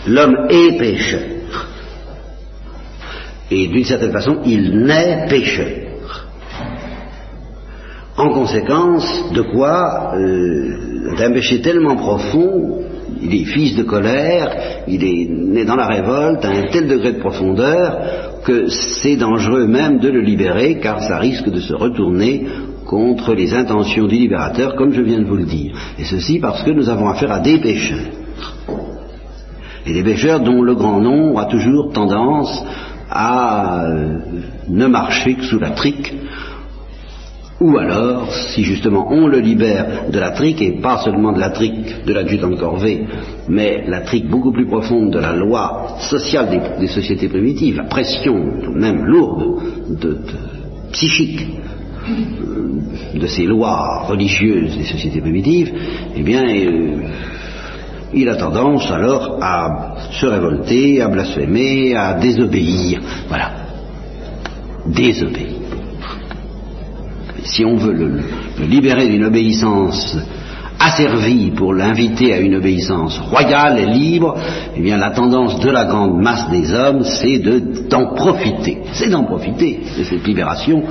L'homme 0.07 0.47
est 0.49 0.77
pécheur. 0.79 1.21
Et 3.51 3.67
d'une 3.67 3.83
certaine 3.83 4.11
façon, 4.11 4.41
il 4.45 4.79
naît 4.79 5.27
pécheur. 5.29 5.80
En 8.21 8.29
conséquence, 8.29 9.31
de 9.33 9.41
quoi 9.41 10.13
euh, 10.13 11.15
D'un 11.17 11.31
péché 11.31 11.59
tellement 11.59 11.95
profond, 11.95 12.83
il 13.19 13.33
est 13.33 13.45
fils 13.45 13.75
de 13.75 13.81
colère, 13.81 14.83
il 14.87 15.03
est 15.03 15.27
né 15.27 15.65
dans 15.65 15.75
la 15.75 15.87
révolte 15.87 16.45
à 16.45 16.49
un 16.49 16.67
tel 16.71 16.87
degré 16.87 17.13
de 17.13 17.19
profondeur 17.19 18.43
que 18.45 18.67
c'est 18.67 19.15
dangereux 19.15 19.65
même 19.65 19.97
de 19.97 20.09
le 20.09 20.21
libérer, 20.21 20.77
car 20.79 21.01
ça 21.01 21.17
risque 21.17 21.49
de 21.49 21.59
se 21.59 21.73
retourner 21.73 22.45
contre 22.85 23.33
les 23.33 23.55
intentions 23.55 24.05
du 24.05 24.15
libérateur, 24.15 24.75
comme 24.75 24.93
je 24.93 25.01
viens 25.01 25.19
de 25.19 25.27
vous 25.27 25.37
le 25.37 25.45
dire. 25.45 25.75
Et 25.97 26.03
ceci 26.03 26.37
parce 26.37 26.61
que 26.61 26.69
nous 26.69 26.89
avons 26.89 27.09
affaire 27.09 27.31
à 27.31 27.39
des 27.39 27.57
pécheurs. 27.57 28.05
Et 29.87 29.93
des 29.93 30.03
pécheurs 30.03 30.41
dont 30.41 30.61
le 30.61 30.75
grand 30.75 31.01
nombre 31.01 31.39
a 31.39 31.45
toujours 31.45 31.91
tendance 31.91 32.63
à 33.09 33.83
euh, 33.83 34.19
ne 34.69 34.85
marcher 34.85 35.33
que 35.33 35.43
sous 35.43 35.59
la 35.59 35.71
trique, 35.71 36.13
ou 37.61 37.77
alors, 37.77 38.33
si 38.33 38.63
justement 38.63 39.07
on 39.11 39.27
le 39.27 39.39
libère 39.39 40.09
de 40.11 40.19
la 40.19 40.31
trique, 40.31 40.61
et 40.63 40.81
pas 40.81 40.97
seulement 40.97 41.31
de 41.31 41.39
la 41.39 41.51
trique 41.51 42.03
de 42.03 42.11
l'adjudant 42.11 42.55
corvée, 42.57 43.05
mais 43.47 43.83
la 43.87 44.01
trique 44.01 44.27
beaucoup 44.27 44.51
plus 44.51 44.65
profonde 44.65 45.11
de 45.11 45.19
la 45.19 45.33
loi 45.33 45.95
sociale 45.99 46.49
des, 46.79 46.87
sociétés 46.87 47.29
primitives, 47.29 47.77
la 47.77 47.83
pression 47.83 48.35
même 48.73 49.05
lourde, 49.05 49.59
de, 50.01 50.17
psychique, 50.91 51.45
euh, 52.09 53.19
de 53.19 53.27
ces 53.27 53.43
lois 53.43 54.05
religieuses 54.07 54.75
des 54.75 54.85
sociétés 54.85 55.21
primitives, 55.21 55.71
eh 56.15 56.23
bien, 56.23 56.43
euh, 56.43 56.95
il 58.11 58.27
a 58.27 58.37
tendance 58.37 58.89
alors 58.89 59.37
à 59.39 59.97
se 60.09 60.25
révolter, 60.25 60.99
à 60.99 61.09
blasphémer, 61.09 61.95
à 61.95 62.15
désobéir. 62.15 62.99
Voilà. 63.27 63.51
Désobéir. 64.87 65.60
Si 67.43 67.65
on 67.65 67.75
veut 67.75 67.93
le, 67.93 68.19
libérer 68.67 69.07
d'une 69.07 69.25
obéissance 69.25 70.17
asservie 70.79 71.51
pour 71.51 71.73
l'inviter 71.73 72.33
à 72.33 72.39
une 72.39 72.55
obéissance 72.55 73.19
royale 73.19 73.79
et 73.79 73.85
libre, 73.85 74.35
eh 74.75 74.81
bien 74.81 74.97
la 74.97 75.11
tendance 75.11 75.59
de 75.59 75.69
la 75.69 75.85
grande 75.85 76.21
masse 76.21 76.49
des 76.49 76.73
hommes, 76.73 77.03
c'est 77.03 77.39
d'en 77.89 78.13
profiter. 78.15 78.79
C'est 78.93 79.09
d'en 79.09 79.23
profiter 79.23 79.79
de 79.97 80.03
cette 80.03 80.25
libération 80.25 80.83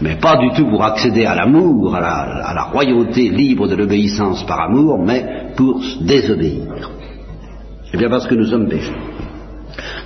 mais 0.00 0.16
pas 0.16 0.36
du 0.36 0.50
tout 0.52 0.66
pour 0.66 0.82
accéder 0.82 1.26
à 1.26 1.34
l'amour, 1.34 1.94
à 1.94 2.00
la, 2.00 2.62
royauté 2.72 3.28
libre 3.28 3.68
de 3.68 3.74
l'obéissance 3.74 4.44
par 4.46 4.60
amour, 4.60 4.98
mais 4.98 5.52
pour 5.56 5.80
désobéir. 6.00 6.90
Eh 7.92 7.96
bien 7.96 8.08
parce 8.08 8.26
que 8.26 8.34
nous 8.34 8.46
sommes. 8.46 8.68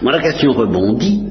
Moi 0.02 0.12
la 0.12 0.20
question 0.20 0.52
rebondit, 0.52 1.22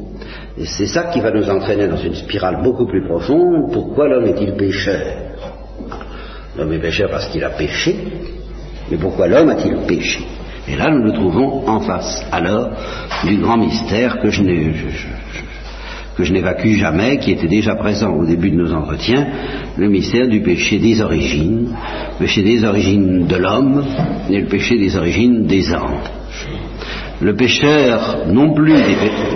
et 0.57 0.65
c'est 0.65 0.87
ça 0.87 1.05
qui 1.05 1.19
va 1.19 1.31
nous 1.31 1.49
entraîner 1.49 1.87
dans 1.87 1.97
une 1.97 2.13
spirale 2.13 2.61
beaucoup 2.63 2.85
plus 2.85 3.03
profonde, 3.05 3.71
pourquoi 3.71 4.07
l'homme 4.07 4.25
est-il 4.25 4.53
pécheur? 4.53 5.01
L'homme 6.57 6.73
est 6.73 6.79
pécheur 6.79 7.09
parce 7.09 7.27
qu'il 7.29 7.43
a 7.43 7.49
péché, 7.49 7.95
mais 8.91 8.97
pourquoi 8.97 9.27
l'homme 9.27 9.49
a-t-il 9.49 9.75
péché? 9.87 10.19
Et 10.67 10.75
là 10.75 10.91
nous 10.91 11.03
nous 11.03 11.13
trouvons 11.13 11.67
en 11.67 11.79
face 11.79 12.25
alors 12.31 12.69
du 13.25 13.37
grand 13.37 13.57
mystère 13.57 14.19
que 14.21 14.29
je 14.29 14.43
n'ai 14.43 14.73
que 16.15 16.23
je 16.23 16.31
n'évacue 16.31 16.75
jamais, 16.75 17.17
qui 17.17 17.31
était 17.31 17.47
déjà 17.47 17.75
présent 17.75 18.13
au 18.13 18.25
début 18.25 18.51
de 18.51 18.57
nos 18.57 18.71
entretiens, 18.71 19.27
le 19.77 19.89
mystère 19.89 20.27
du 20.27 20.41
péché 20.41 20.77
des 20.77 21.01
origines, 21.01 21.69
le 22.19 22.19
péché 22.19 22.43
des 22.43 22.63
origines 22.63 23.25
de 23.25 23.35
l'homme 23.35 23.83
et 24.29 24.41
le 24.41 24.47
péché 24.47 24.77
des 24.77 24.95
origines 24.95 25.47
des 25.47 25.73
anges. 25.73 26.11
Le 27.23 28.33
non 28.33 28.53
plus 28.53 28.75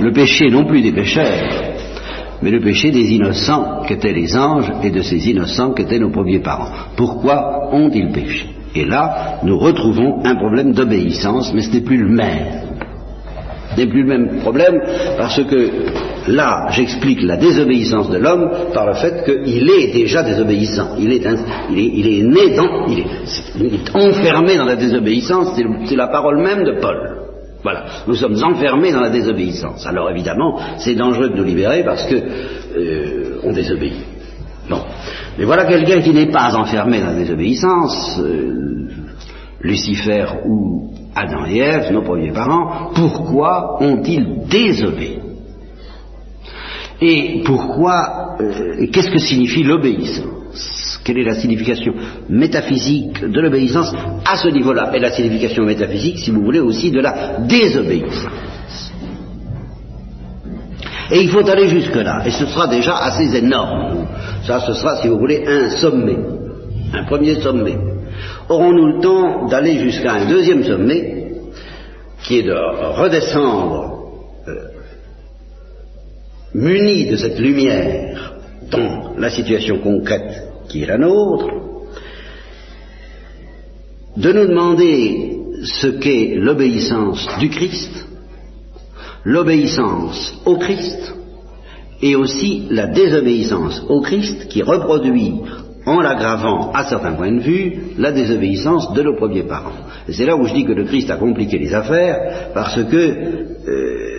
le 0.02 0.12
péché 0.12 0.50
non 0.50 0.66
plus 0.66 0.82
des 0.82 0.92
pécheurs, 0.92 1.44
mais 2.42 2.52
le 2.52 2.60
péché 2.60 2.92
des 2.92 3.14
innocents 3.14 3.84
qu'étaient 3.88 4.12
les 4.12 4.36
anges 4.36 4.72
et 4.84 4.92
de 4.92 5.02
ces 5.02 5.30
innocents 5.30 5.72
qu'étaient 5.74 6.00
nos 6.00 6.12
premiers 6.12 6.40
parents. 6.40 6.70
Pourquoi 6.98 7.70
ont-ils 7.74 8.12
péché? 8.12 8.50
Et 8.76 8.86
là, 8.86 9.40
nous 9.44 9.58
retrouvons 9.58 10.20
un 10.26 10.36
problème 10.36 10.74
d'obéissance, 10.74 11.54
mais 11.54 11.62
ce 11.62 11.72
n'est 11.72 11.82
plus 11.82 11.98
le 11.98 12.10
même 12.10 12.68
n'est 13.78 13.88
plus 13.88 14.02
le 14.02 14.08
même 14.08 14.40
problème 14.40 14.82
parce 15.18 15.42
que 15.44 15.70
là, 16.28 16.68
j'explique 16.72 17.22
la 17.22 17.38
désobéissance 17.38 18.10
de 18.10 18.18
l'homme 18.18 18.50
par 18.74 18.88
le 18.88 18.96
fait 18.96 19.24
qu'il 19.24 19.70
est 19.70 19.94
déjà 19.94 20.24
désobéissant. 20.24 20.96
Il 20.98 21.14
est, 21.14 22.24
né 22.24 22.56
dans, 22.56 22.88
il 22.88 23.00
est, 23.00 23.96
enfermé 23.96 24.58
dans 24.58 24.66
la 24.66 24.76
désobéissance, 24.76 25.54
c'est 25.86 25.96
la 25.96 26.08
parole 26.08 26.42
même 26.42 26.64
de 26.64 26.80
Paul. 26.82 27.27
Voilà, 27.64 27.86
nous 28.08 28.16
sommes 28.16 28.42
enfermés 28.44 28.92
dans 28.92 29.02
la 29.02 29.10
désobéissance. 29.10 29.86
Alors 29.86 30.10
évidemment, 30.10 30.60
c'est 30.78 30.96
dangereux 30.96 31.30
de 31.30 31.36
nous 31.36 31.44
libérer 31.44 31.84
parce 31.84 32.06
que 32.06 32.16
euh, 32.16 33.40
on 33.44 33.52
désobéit. 33.52 34.06
Bon, 34.70 34.82
mais 35.38 35.46
voilà 35.46 35.66
quelqu'un 35.66 36.02
qui 36.02 36.14
n'est 36.14 36.32
pas 36.32 36.56
enfermé 36.56 37.00
dans 37.00 37.08
la 37.08 37.16
désobéissance. 37.16 38.20
Euh, 38.20 38.68
Lucifer 39.62 40.26
ou 40.46 40.92
Adam 41.16 41.46
et 41.48 41.58
Ève, 41.58 41.92
nos 41.92 42.04
premiers 42.04 42.32
parents, 42.32 42.92
pourquoi 42.94 43.82
ont-ils 43.82 44.48
désobéi? 44.48 45.20
Et 47.02 47.42
pourquoi, 47.44 48.38
euh, 48.40 48.88
qu'est-ce 48.92 49.10
que 49.10 49.20
signifie 49.20 49.64
l'obéissance? 49.64 50.87
Quelle 51.08 51.20
est 51.20 51.24
la 51.24 51.36
signification 51.36 51.94
métaphysique 52.28 53.24
de 53.24 53.40
l'obéissance 53.40 53.94
à 54.26 54.36
ce 54.36 54.50
niveau-là 54.50 54.92
Et 54.94 55.00
la 55.00 55.10
signification 55.10 55.64
métaphysique, 55.64 56.20
si 56.20 56.32
vous 56.32 56.42
voulez, 56.44 56.60
aussi 56.60 56.92
de 56.92 57.00
la 57.00 57.38
désobéissance. 57.48 58.92
Et 61.10 61.22
il 61.22 61.30
faut 61.30 61.48
aller 61.48 61.70
jusque-là, 61.70 62.24
et 62.26 62.32
ce 62.32 62.46
sera 62.46 62.68
déjà 62.68 62.98
assez 62.98 63.38
énorme. 63.38 64.06
Ça, 64.46 64.60
ce 64.60 64.74
sera, 64.74 64.98
si 64.98 65.08
vous 65.08 65.18
voulez, 65.18 65.46
un 65.48 65.70
sommet, 65.70 66.18
un 66.94 67.04
premier 67.06 67.36
sommet. 67.36 67.78
Aurons-nous 68.50 68.98
le 68.98 69.02
temps 69.02 69.48
d'aller 69.48 69.80
jusqu'à 69.80 70.12
un 70.12 70.26
deuxième 70.26 70.66
sommet, 70.66 71.32
qui 72.24 72.40
est 72.40 72.44
de 72.44 72.52
redescendre 72.52 73.94
euh, 74.50 74.56
muni 76.54 77.10
de 77.10 77.16
cette 77.16 77.40
lumière 77.40 78.34
dans 78.70 79.14
la 79.18 79.30
situation 79.30 79.80
concrète 79.80 80.47
qui 80.68 80.84
est 80.84 80.88
la 80.88 80.98
nôtre, 80.98 81.48
de 84.16 84.32
nous 84.34 84.48
demander 84.48 85.38
ce 85.64 85.88
qu'est 85.88 86.36
l'obéissance 86.36 87.28
du 87.40 87.50
Christ, 87.50 88.08
l'obéissance 89.24 90.42
au 90.46 90.58
Christ, 90.58 91.14
et 92.02 92.16
aussi 92.16 92.68
la 92.70 92.88
désobéissance 92.88 93.84
au 93.90 94.02
Christ 94.02 94.48
qui 94.48 94.62
reproduit 94.62 95.34
en 95.86 96.02
l'aggravant 96.02 96.72
à 96.74 96.84
certains 96.84 97.14
points 97.14 97.32
de 97.32 97.42
vue 97.42 97.94
la 97.98 98.12
désobéissance 98.12 98.94
de 98.94 99.02
nos 99.02 99.16
premiers 99.16 99.44
parents. 99.44 99.86
C'est 100.10 100.26
là 100.26 100.36
où 100.36 100.46
je 100.46 100.54
dis 100.54 100.66
que 100.66 100.74
le 100.74 100.84
Christ 100.84 101.10
a 101.10 101.16
compliqué 101.16 101.58
les 101.58 101.74
affaires 101.74 102.52
parce 102.54 102.84
que 102.84 102.96
euh, 102.98 104.17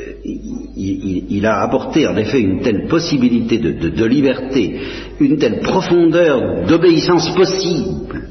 il, 1.31 1.47
a 1.47 1.61
apporté 1.63 2.07
en 2.07 2.17
effet 2.17 2.41
une 2.41 2.61
telle 2.61 2.87
possibilité 2.87 3.59
de, 3.59 4.05
liberté, 4.05 4.81
une 5.21 5.39
telle 5.39 5.61
profondeur 5.61 6.67
d'obéissance 6.67 7.35
possible 7.35 8.28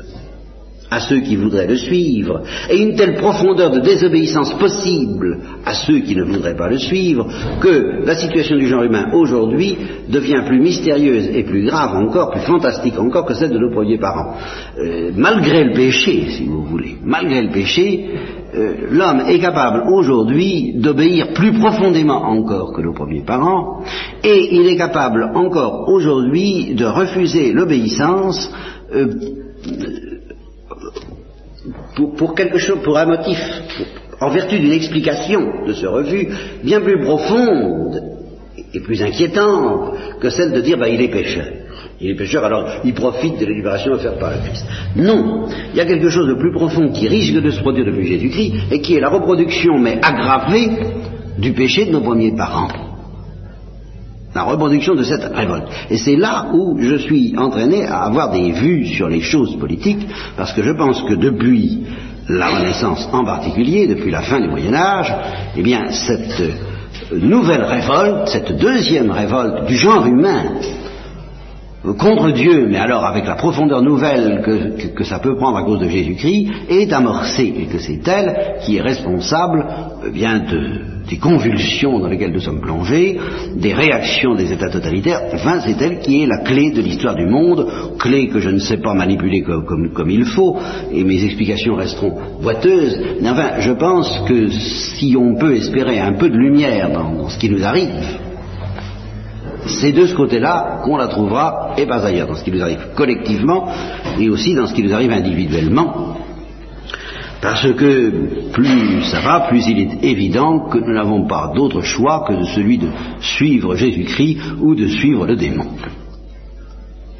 à 0.89 0.99
ceux 1.01 1.19
qui 1.19 1.35
voudraient 1.35 1.67
le 1.67 1.75
suivre, 1.75 2.41
et 2.69 2.77
une 2.77 2.95
telle 2.95 3.15
profondeur 3.15 3.71
de 3.71 3.79
désobéissance 3.79 4.53
possible 4.53 5.39
à 5.65 5.73
ceux 5.73 5.99
qui 5.99 6.15
ne 6.15 6.23
voudraient 6.23 6.55
pas 6.55 6.69
le 6.69 6.77
suivre, 6.77 7.27
que 7.59 8.05
la 8.05 8.15
situation 8.15 8.55
du 8.55 8.67
genre 8.67 8.83
humain 8.83 9.11
aujourd'hui 9.13 9.77
devient 10.09 10.43
plus 10.47 10.61
mystérieuse 10.61 11.29
et 11.33 11.43
plus 11.43 11.65
grave 11.65 11.95
encore, 11.95 12.31
plus 12.31 12.41
fantastique 12.41 12.97
encore 12.99 13.25
que 13.25 13.33
celle 13.33 13.51
de 13.51 13.59
nos 13.59 13.71
premiers 13.71 13.97
parents. 13.97 14.33
Euh, 14.79 15.11
malgré 15.15 15.65
le 15.65 15.73
péché, 15.73 16.27
si 16.29 16.45
vous 16.45 16.63
voulez, 16.63 16.95
malgré 17.03 17.41
le 17.41 17.51
péché, 17.51 18.09
euh, 18.55 18.73
l'homme 18.89 19.23
est 19.27 19.39
capable 19.39 19.83
aujourd'hui 19.91 20.73
d'obéir 20.75 21.33
plus 21.33 21.51
profondément 21.51 22.23
encore 22.23 22.71
que 22.73 22.81
nos 22.81 22.93
premiers 22.93 23.25
parents, 23.25 23.83
et 24.23 24.55
il 24.55 24.67
est 24.67 24.77
capable 24.77 25.31
encore 25.35 25.89
aujourd'hui 25.89 26.75
de 26.75 26.85
refuser 26.85 27.51
l'obéissance 27.51 28.49
euh, 28.95 29.07
pour, 32.17 32.35
quelque 32.35 32.57
chose, 32.57 32.79
pour 32.83 32.97
un 32.97 33.05
motif, 33.05 33.39
en 34.19 34.29
vertu 34.29 34.59
d'une 34.59 34.73
explication 34.73 35.65
de 35.67 35.73
ce 35.73 35.85
refus 35.85 36.27
bien 36.63 36.81
plus 36.81 36.99
profonde 37.01 38.01
et 38.73 38.79
plus 38.79 39.01
inquiétante 39.01 39.95
que 40.19 40.29
celle 40.29 40.51
de 40.51 40.61
dire 40.61 40.77
bah, 40.77 40.89
il 40.89 41.01
est 41.01 41.09
pécheur. 41.11 41.45
Il 41.99 42.11
est 42.11 42.15
pécheur, 42.15 42.43
alors 42.43 42.81
il 42.83 42.93
profite 42.93 43.39
de 43.39 43.45
la 43.45 43.51
libération 43.51 43.93
offerte 43.93 44.19
par 44.19 44.31
le 44.31 44.37
Christ. 44.47 44.65
Non, 44.95 45.47
il 45.71 45.77
y 45.77 45.81
a 45.81 45.85
quelque 45.85 46.09
chose 46.09 46.27
de 46.27 46.35
plus 46.35 46.51
profond 46.51 46.91
qui 46.91 47.07
risque 47.07 47.41
de 47.41 47.49
se 47.49 47.59
produire 47.61 47.85
depuis 47.85 48.07
Jésus-Christ 48.07 48.53
et 48.71 48.81
qui 48.81 48.95
est 48.95 48.99
la 48.99 49.09
reproduction, 49.09 49.79
mais 49.79 49.99
aggravée, 50.01 50.69
du 51.37 51.53
péché 51.53 51.85
de 51.85 51.91
nos 51.91 52.01
premiers 52.01 52.35
parents. 52.35 52.86
La 54.37 54.43
reproduction 54.43 54.93
de 54.93 55.01
cette 55.01 55.23
révolte. 55.33 55.65
Et 55.89 55.97
c'est 55.97 56.15
là 56.15 56.51
où 56.53 56.77
je 56.79 56.97
suis 56.97 57.33
entraîné 57.35 57.87
à 57.87 58.03
avoir 58.03 58.29
des 58.29 58.51
vues 58.51 58.85
sur 58.85 59.09
les 59.09 59.21
choses 59.21 59.57
politiques, 59.57 60.07
parce 60.37 60.53
que 60.53 60.61
je 60.61 60.69
pense 60.73 61.01
que 61.01 61.15
depuis 61.15 61.79
la 62.29 62.49
Renaissance 62.49 63.09
en 63.11 63.25
particulier, 63.25 63.87
depuis 63.87 64.11
la 64.11 64.21
fin 64.21 64.39
du 64.39 64.47
Moyen 64.47 64.75
Âge, 64.75 65.11
eh 65.55 65.63
bien 65.63 65.89
cette 65.89 66.39
nouvelle 67.11 67.63
révolte, 67.63 68.27
cette 68.27 68.59
deuxième 68.59 69.09
révolte 69.09 69.65
du 69.65 69.75
genre 69.75 70.05
humain, 70.05 70.43
contre 71.97 72.29
Dieu, 72.29 72.67
mais 72.69 72.77
alors 72.77 73.05
avec 73.05 73.25
la 73.25 73.35
profondeur 73.35 73.81
nouvelle 73.81 74.43
que, 74.95 75.03
ça 75.03 75.17
peut 75.17 75.35
prendre 75.35 75.57
à 75.57 75.63
cause 75.63 75.79
de 75.79 75.89
Jésus-Christ, 75.89 76.51
est 76.69 76.93
amorcée, 76.93 77.55
et 77.57 77.65
que 77.65 77.79
c'est 77.79 78.07
elle 78.07 78.59
qui 78.61 78.77
est 78.77 78.81
responsable 78.81 79.65
eh 80.05 80.09
bien 80.09 80.41
des 81.09 81.17
convulsions 81.17 81.99
dans 81.99 82.07
lesquelles 82.07 82.33
nous 82.33 82.41
sommes 82.41 82.61
plongés, 82.61 83.17
des 83.55 83.73
réactions 83.73 84.35
des 84.35 84.51
États 84.51 84.69
totalitaires, 84.69 85.21
enfin 85.33 85.61
c'est 85.65 85.81
elle 85.81 85.99
qui 85.99 86.23
est 86.23 86.25
la 86.25 86.39
clé 86.39 86.71
de 86.71 86.81
l'histoire 86.81 87.15
du 87.15 87.25
monde, 87.25 87.67
clé 87.97 88.27
que 88.27 88.39
je 88.39 88.49
ne 88.49 88.59
sais 88.59 88.77
pas 88.77 88.93
manipuler 88.93 89.41
comme, 89.41 90.09
il 90.09 90.25
faut, 90.25 90.57
et 90.91 91.03
mes 91.03 91.23
explications 91.23 91.75
resteront 91.75 92.17
boiteuses, 92.41 92.99
mais 93.21 93.29
enfin 93.29 93.59
je 93.59 93.71
pense 93.71 94.21
que 94.27 94.49
si 94.49 95.15
on 95.17 95.35
peut 95.35 95.55
espérer 95.55 95.99
un 95.99 96.13
peu 96.13 96.29
de 96.29 96.37
lumière 96.37 96.91
dans 96.91 97.29
ce 97.29 97.37
qui 97.37 97.49
nous 97.49 97.63
arrive, 97.63 98.19
c'est 99.65 99.91
de 99.91 100.05
ce 100.05 100.15
côté-là 100.15 100.81
qu'on 100.83 100.97
la 100.97 101.07
trouvera, 101.07 101.73
et 101.77 101.85
pas 101.85 102.05
ailleurs, 102.05 102.27
dans 102.27 102.35
ce 102.35 102.43
qui 102.43 102.51
nous 102.51 102.61
arrive 102.61 102.87
collectivement, 102.95 103.67
et 104.19 104.29
aussi 104.29 104.53
dans 104.53 104.67
ce 104.67 104.73
qui 104.73 104.83
nous 104.83 104.93
arrive 104.93 105.11
individuellement, 105.11 106.17
parce 107.41 107.71
que 107.73 108.51
plus 108.51 109.03
ça 109.03 109.19
va, 109.21 109.47
plus 109.47 109.67
il 109.67 109.79
est 109.79 110.03
évident 110.03 110.67
que 110.69 110.79
nous 110.79 110.93
n'avons 110.93 111.27
pas 111.27 111.51
d'autre 111.55 111.81
choix 111.81 112.25
que 112.27 112.43
celui 112.55 112.77
de 112.77 112.87
suivre 113.19 113.75
Jésus-Christ 113.75 114.39
ou 114.59 114.75
de 114.75 114.87
suivre 114.87 115.25
le 115.27 115.35
démon. 115.35 115.67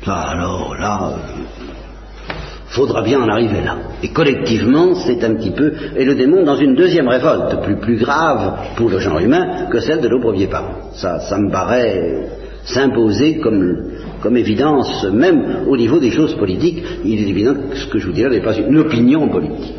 Alors 0.06 0.76
là, 0.80 1.12
euh, 1.12 2.34
faudra 2.70 3.02
bien 3.02 3.22
en 3.22 3.28
arriver 3.28 3.62
là. 3.62 3.78
Et 4.02 4.10
collectivement, 4.10 4.96
c'est 4.96 5.24
un 5.24 5.36
petit 5.36 5.52
peu, 5.52 5.74
et 5.98 6.06
le 6.06 6.16
démon 6.16 6.44
dans 6.44 6.56
une 6.56 6.76
deuxième 6.76 7.08
révolte, 7.08 7.62
plus, 7.64 7.78
plus 7.78 7.98
grave 7.98 8.76
pour 8.76 8.90
le 8.90 9.00
genre 9.00 9.20
humain 9.20 9.68
que 9.70 9.80
celle 9.80 10.02
de 10.02 10.08
nos 10.08 10.22
premiers 10.22 10.48
parents. 10.48 10.92
Ça, 10.94 11.20
ça 11.20 11.38
me 11.38 11.52
paraît 11.52 12.30
s'imposer 12.64 13.40
comme, 13.40 13.92
comme 14.22 14.38
évidence, 14.38 15.06
même 15.12 15.66
au 15.68 15.78
niveau 15.78 16.00
des 16.00 16.12
choses 16.12 16.36
politiques. 16.36 16.84
Il 17.04 17.20
est 17.20 17.30
évident 17.30 17.54
que 17.70 17.78
ce 17.78 17.88
que 17.88 17.98
je 18.00 18.08
vous 18.08 18.14
dirais 18.14 18.30
n'est 18.30 18.42
pas 18.42 18.58
une 18.58 18.78
opinion 18.78 19.28
politique. 19.30 19.76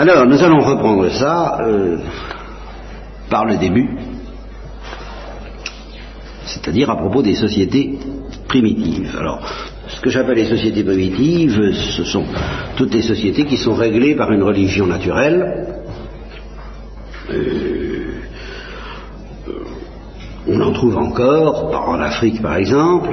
Alors, 0.00 0.24
nous 0.24 0.42
allons 0.42 0.60
reprendre 0.60 1.10
ça 1.10 1.58
euh, 1.60 1.98
par 3.28 3.44
le 3.44 3.58
début, 3.58 3.98
c'est-à-dire 6.46 6.88
à 6.88 6.96
propos 6.96 7.20
des 7.20 7.34
sociétés 7.34 7.98
primitives. 8.48 9.14
Alors, 9.20 9.46
ce 9.88 10.00
que 10.00 10.08
j'appelle 10.08 10.38
les 10.38 10.48
sociétés 10.48 10.84
primitives, 10.84 11.74
ce 11.74 12.04
sont 12.04 12.24
toutes 12.76 12.94
les 12.94 13.02
sociétés 13.02 13.44
qui 13.44 13.58
sont 13.58 13.74
réglées 13.74 14.14
par 14.14 14.32
une 14.32 14.42
religion 14.42 14.86
naturelle. 14.86 15.66
Euh, 17.30 18.22
on 20.48 20.62
en 20.62 20.72
trouve 20.72 20.96
encore, 20.96 21.88
en 21.90 22.00
Afrique 22.00 22.40
par 22.40 22.56
exemple, 22.56 23.10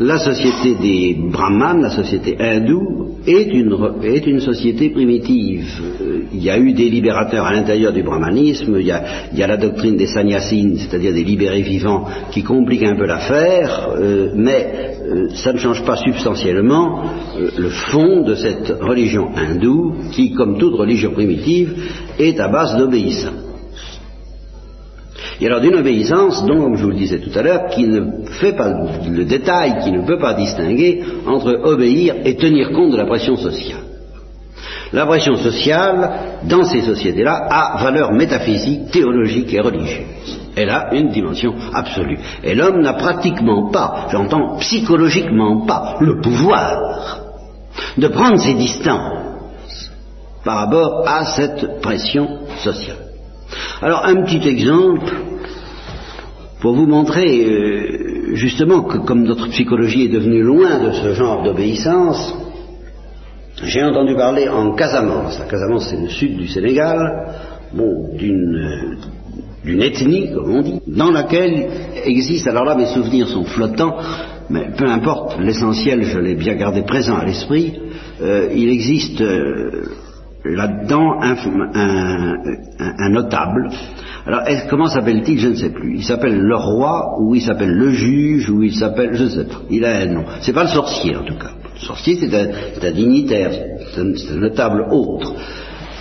la 0.00 0.18
société 0.18 0.76
des 0.80 1.14
brahmanes, 1.30 1.82
la 1.82 1.90
société 1.90 2.36
hindoue, 2.40 3.18
est 3.26 3.52
une, 3.52 4.40
société 4.40 4.88
primitive. 4.88 5.68
Euh, 6.00 6.22
il 6.32 6.42
y 6.42 6.48
a 6.48 6.58
eu 6.58 6.72
des 6.72 6.88
libérateurs 6.88 7.44
à 7.44 7.52
l'intérieur 7.52 7.92
du 7.92 8.02
brahmanisme, 8.02 8.78
il 8.80 8.86
y, 8.86 8.92
a, 8.92 9.46
la 9.46 9.56
doctrine 9.58 9.96
des 9.96 10.06
sannyasines, 10.06 10.78
c'est-à-dire 10.78 11.12
des 11.12 11.22
libérés 11.22 11.60
vivants, 11.60 12.06
qui 12.30 12.42
complique 12.42 12.82
un 12.82 12.96
peu 12.96 13.04
l'affaire, 13.04 13.90
euh, 13.94 14.30
mais 14.34 14.96
euh, 15.06 15.28
ça 15.34 15.52
ne 15.52 15.58
change 15.58 15.84
pas 15.84 15.96
substantiellement 15.96 17.04
le 17.36 17.68
fond 17.68 18.22
de 18.22 18.34
cette 18.36 18.72
religion 18.80 19.28
hindoue, 19.36 19.96
qui, 20.12 20.32
comme 20.32 20.56
toute 20.56 20.74
religion 20.74 21.10
primitive, 21.10 21.74
est 22.18 22.40
à 22.40 22.48
base 22.48 22.78
d'obéissance. 22.78 23.49
Et 25.40 25.46
alors 25.46 25.60
d'une 25.60 25.76
obéissance 25.76 26.44
dont, 26.44 26.60
comme 26.60 26.76
je 26.76 26.84
vous 26.84 26.90
le 26.90 26.96
disais 26.96 27.18
tout 27.18 27.36
à 27.38 27.42
l'heure, 27.42 27.68
qui 27.68 27.86
ne 27.86 28.26
fait 28.40 28.52
pas 28.52 28.68
le 29.08 29.24
détail, 29.24 29.80
qui 29.82 29.90
ne 29.90 30.04
peut 30.04 30.18
pas 30.18 30.34
distinguer 30.34 31.02
entre 31.26 31.60
obéir 31.64 32.16
et 32.24 32.36
tenir 32.36 32.70
compte 32.72 32.92
de 32.92 32.98
la 32.98 33.06
pression 33.06 33.36
sociale. 33.36 33.80
La 34.92 35.06
pression 35.06 35.36
sociale, 35.36 36.10
dans 36.44 36.64
ces 36.64 36.82
sociétés-là, 36.82 37.46
a 37.48 37.82
valeur 37.82 38.12
métaphysique, 38.12 38.90
théologique 38.90 39.54
et 39.54 39.60
religieuse. 39.60 40.40
Elle 40.56 40.68
a 40.68 40.92
une 40.92 41.08
dimension 41.08 41.54
absolue. 41.72 42.18
Et 42.42 42.54
l'homme 42.54 42.82
n'a 42.82 42.94
pratiquement 42.94 43.70
pas, 43.70 44.08
j'entends 44.10 44.56
psychologiquement 44.58 45.64
pas, 45.64 45.96
le 46.00 46.20
pouvoir 46.20 47.20
de 47.96 48.08
prendre 48.08 48.38
ses 48.38 48.54
distances 48.54 49.90
par 50.44 50.56
rapport 50.56 51.08
à 51.08 51.24
cette 51.24 51.80
pression 51.80 52.40
sociale. 52.62 53.09
Alors 53.82 54.04
un 54.04 54.22
petit 54.22 54.46
exemple 54.48 55.12
pour 56.60 56.74
vous 56.74 56.86
montrer 56.86 57.44
euh, 57.44 58.34
justement 58.34 58.82
que 58.82 58.98
comme 58.98 59.24
notre 59.24 59.48
psychologie 59.48 60.04
est 60.04 60.08
devenue 60.08 60.42
loin 60.42 60.78
de 60.78 60.92
ce 60.92 61.14
genre 61.14 61.42
d'obéissance, 61.42 62.34
j'ai 63.62 63.82
entendu 63.82 64.14
parler 64.14 64.48
en 64.48 64.74
Casamance. 64.74 65.40
Casamance, 65.50 65.88
c'est 65.90 66.00
le 66.00 66.08
sud 66.08 66.36
du 66.36 66.48
Sénégal, 66.48 66.98
euh, 67.78 68.96
d'une 69.64 69.82
ethnie, 69.82 70.32
comme 70.32 70.50
on 70.50 70.62
dit, 70.62 70.80
dans 70.86 71.10
laquelle 71.10 71.68
existe, 72.04 72.46
alors 72.46 72.64
là 72.64 72.74
mes 72.74 72.86
souvenirs 72.86 73.28
sont 73.28 73.44
flottants, 73.44 73.96
mais 74.48 74.70
peu 74.76 74.86
importe, 74.86 75.38
l'essentiel, 75.38 76.02
je 76.02 76.18
l'ai 76.18 76.34
bien 76.34 76.54
gardé 76.54 76.82
présent 76.82 77.16
à 77.16 77.24
l'esprit, 77.24 77.78
euh, 78.22 78.48
il 78.54 78.70
existe 78.70 79.22
là-dedans 80.44 81.20
un, 81.20 83.08
notable. 83.10 83.70
Alors, 84.26 84.42
comment 84.68 84.86
s'appelle-t-il? 84.86 85.38
Je 85.38 85.48
ne 85.48 85.54
sais 85.54 85.70
plus. 85.70 85.96
Il 85.96 86.04
s'appelle 86.04 86.38
le 86.38 86.56
roi, 86.56 87.16
ou 87.20 87.34
il 87.34 87.42
s'appelle 87.42 87.72
le 87.72 87.90
juge, 87.90 88.48
ou 88.50 88.62
il 88.62 88.74
s'appelle, 88.74 89.14
je 89.14 89.24
ne 89.24 89.28
sais 89.28 89.44
pas. 89.44 89.60
Il 89.70 89.84
a 89.84 89.96
un 89.96 90.06
nom. 90.06 90.24
C'est 90.40 90.52
pas 90.52 90.64
le 90.64 90.70
sorcier, 90.70 91.16
en 91.16 91.24
tout 91.24 91.36
cas. 91.36 91.50
Le 91.74 91.80
sorcier, 91.80 92.18
c'est 92.20 92.34
un, 92.34 92.92
dignitaire, 92.92 93.50
c'est 93.94 94.00
un, 94.00 94.36
notable 94.36 94.86
autre. 94.90 95.34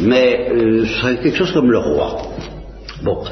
Mais 0.02 0.50
euh, 0.52 0.86
c'est 0.86 1.22
quelque 1.22 1.38
chose 1.38 1.52
comme 1.52 1.72
le 1.72 1.78
roi. 1.78 2.18
Bon. 3.04 3.24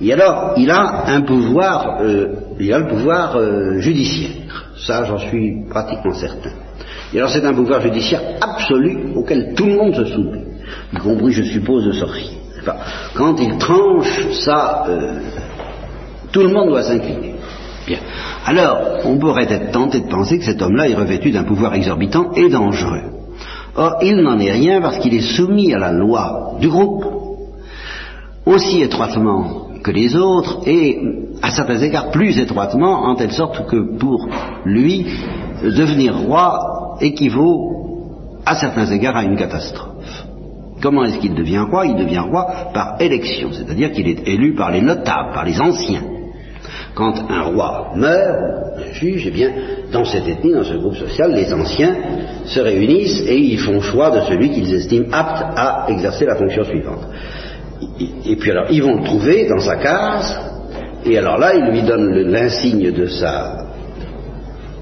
Et 0.00 0.12
alors, 0.12 0.54
il 0.56 0.70
a 0.70 1.04
un 1.06 1.22
pouvoir, 1.22 2.00
euh, 2.02 2.28
il 2.60 2.72
a 2.72 2.78
le 2.78 2.86
pouvoir 2.86 3.36
euh, 3.36 3.78
judiciaire. 3.78 4.45
Ça, 4.76 5.04
j'en 5.04 5.18
suis 5.18 5.64
pratiquement 5.70 6.12
certain. 6.12 6.50
Et 7.12 7.18
alors 7.18 7.30
c'est 7.30 7.44
un 7.44 7.54
pouvoir 7.54 7.80
judiciaire 7.80 8.20
absolu 8.40 9.12
auquel 9.14 9.54
tout 9.54 9.66
le 9.66 9.76
monde 9.76 9.94
se 9.94 10.04
soumet, 10.04 10.44
y 10.92 10.96
compris, 10.98 11.32
je 11.32 11.42
suppose, 11.44 11.86
le 11.86 11.92
sorcier. 11.92 12.38
quand 13.14 13.36
il 13.40 13.56
tranche, 13.58 14.32
ça, 14.32 14.84
euh, 14.88 15.20
tout 16.32 16.42
le 16.42 16.48
monde 16.48 16.70
doit 16.70 16.82
s'incliner. 16.82 17.34
Bien. 17.86 17.98
Alors, 18.44 18.78
on 19.04 19.16
pourrait 19.18 19.50
être 19.50 19.70
tenté 19.70 20.00
de 20.00 20.08
penser 20.08 20.38
que 20.38 20.44
cet 20.44 20.60
homme-là 20.60 20.88
est 20.88 20.94
revêtu 20.94 21.30
d'un 21.30 21.44
pouvoir 21.44 21.74
exorbitant 21.74 22.32
et 22.32 22.48
dangereux. 22.48 23.12
Or, 23.76 23.98
il 24.02 24.16
n'en 24.16 24.38
est 24.38 24.50
rien 24.50 24.80
parce 24.80 24.98
qu'il 24.98 25.14
est 25.14 25.36
soumis 25.36 25.72
à 25.72 25.78
la 25.78 25.92
loi 25.92 26.56
du 26.60 26.68
groupe, 26.68 27.04
aussi 28.44 28.82
étroitement 28.82 29.65
que 29.86 29.92
les 29.92 30.16
autres, 30.16 30.62
et 30.66 30.98
à 31.42 31.50
certains 31.50 31.78
égards 31.78 32.10
plus 32.10 32.40
étroitement, 32.40 33.04
en 33.04 33.14
telle 33.14 33.30
sorte 33.30 33.66
que 33.68 33.96
pour 33.96 34.28
lui, 34.64 35.06
devenir 35.62 36.18
roi 36.18 36.96
équivaut 37.00 38.40
à 38.44 38.56
certains 38.56 38.86
égards, 38.86 39.16
à 39.16 39.22
une 39.22 39.36
catastrophe. 39.36 40.26
Comment 40.82 41.04
est-ce 41.04 41.18
qu'il 41.18 41.34
devient 41.34 41.64
roi? 41.70 41.86
Il 41.86 41.94
devient 41.94 42.18
roi 42.18 42.70
par 42.74 43.00
élection, 43.00 43.50
c'est-à-dire 43.52 43.92
qu'il 43.92 44.08
est 44.08 44.26
élu 44.26 44.56
par 44.56 44.72
les 44.72 44.80
notables, 44.80 45.32
par 45.32 45.44
les 45.44 45.60
anciens. 45.60 46.02
Quand 46.96 47.14
un 47.30 47.42
roi 47.42 47.92
meurt, 47.94 48.38
un 48.78 48.92
juge, 48.92 49.24
eh 49.28 49.30
bien, 49.30 49.50
dans 49.92 50.04
cette 50.04 50.26
ethnie, 50.26 50.52
dans 50.52 50.64
ce 50.64 50.74
groupe 50.74 50.96
social, 50.96 51.32
les 51.32 51.52
anciens 51.54 51.94
se 52.44 52.58
réunissent 52.58 53.22
et 53.24 53.38
ils 53.38 53.60
font 53.60 53.80
choix 53.80 54.10
de 54.10 54.20
celui 54.22 54.50
qu'ils 54.50 54.74
estiment 54.74 55.06
apte 55.12 55.44
à 55.56 55.86
exercer 55.90 56.24
la 56.24 56.34
fonction 56.34 56.64
suivante. 56.64 57.06
Et 58.26 58.36
puis 58.36 58.50
alors, 58.50 58.66
ils 58.70 58.82
vont 58.82 58.96
le 58.96 59.04
trouver 59.04 59.46
dans 59.48 59.60
sa 59.60 59.76
case, 59.76 60.40
et 61.04 61.18
alors 61.18 61.38
là, 61.38 61.54
ils 61.54 61.72
lui 61.72 61.82
donnent 61.82 62.30
l'insigne 62.30 62.90
de 62.92 63.06
sa 63.06 63.66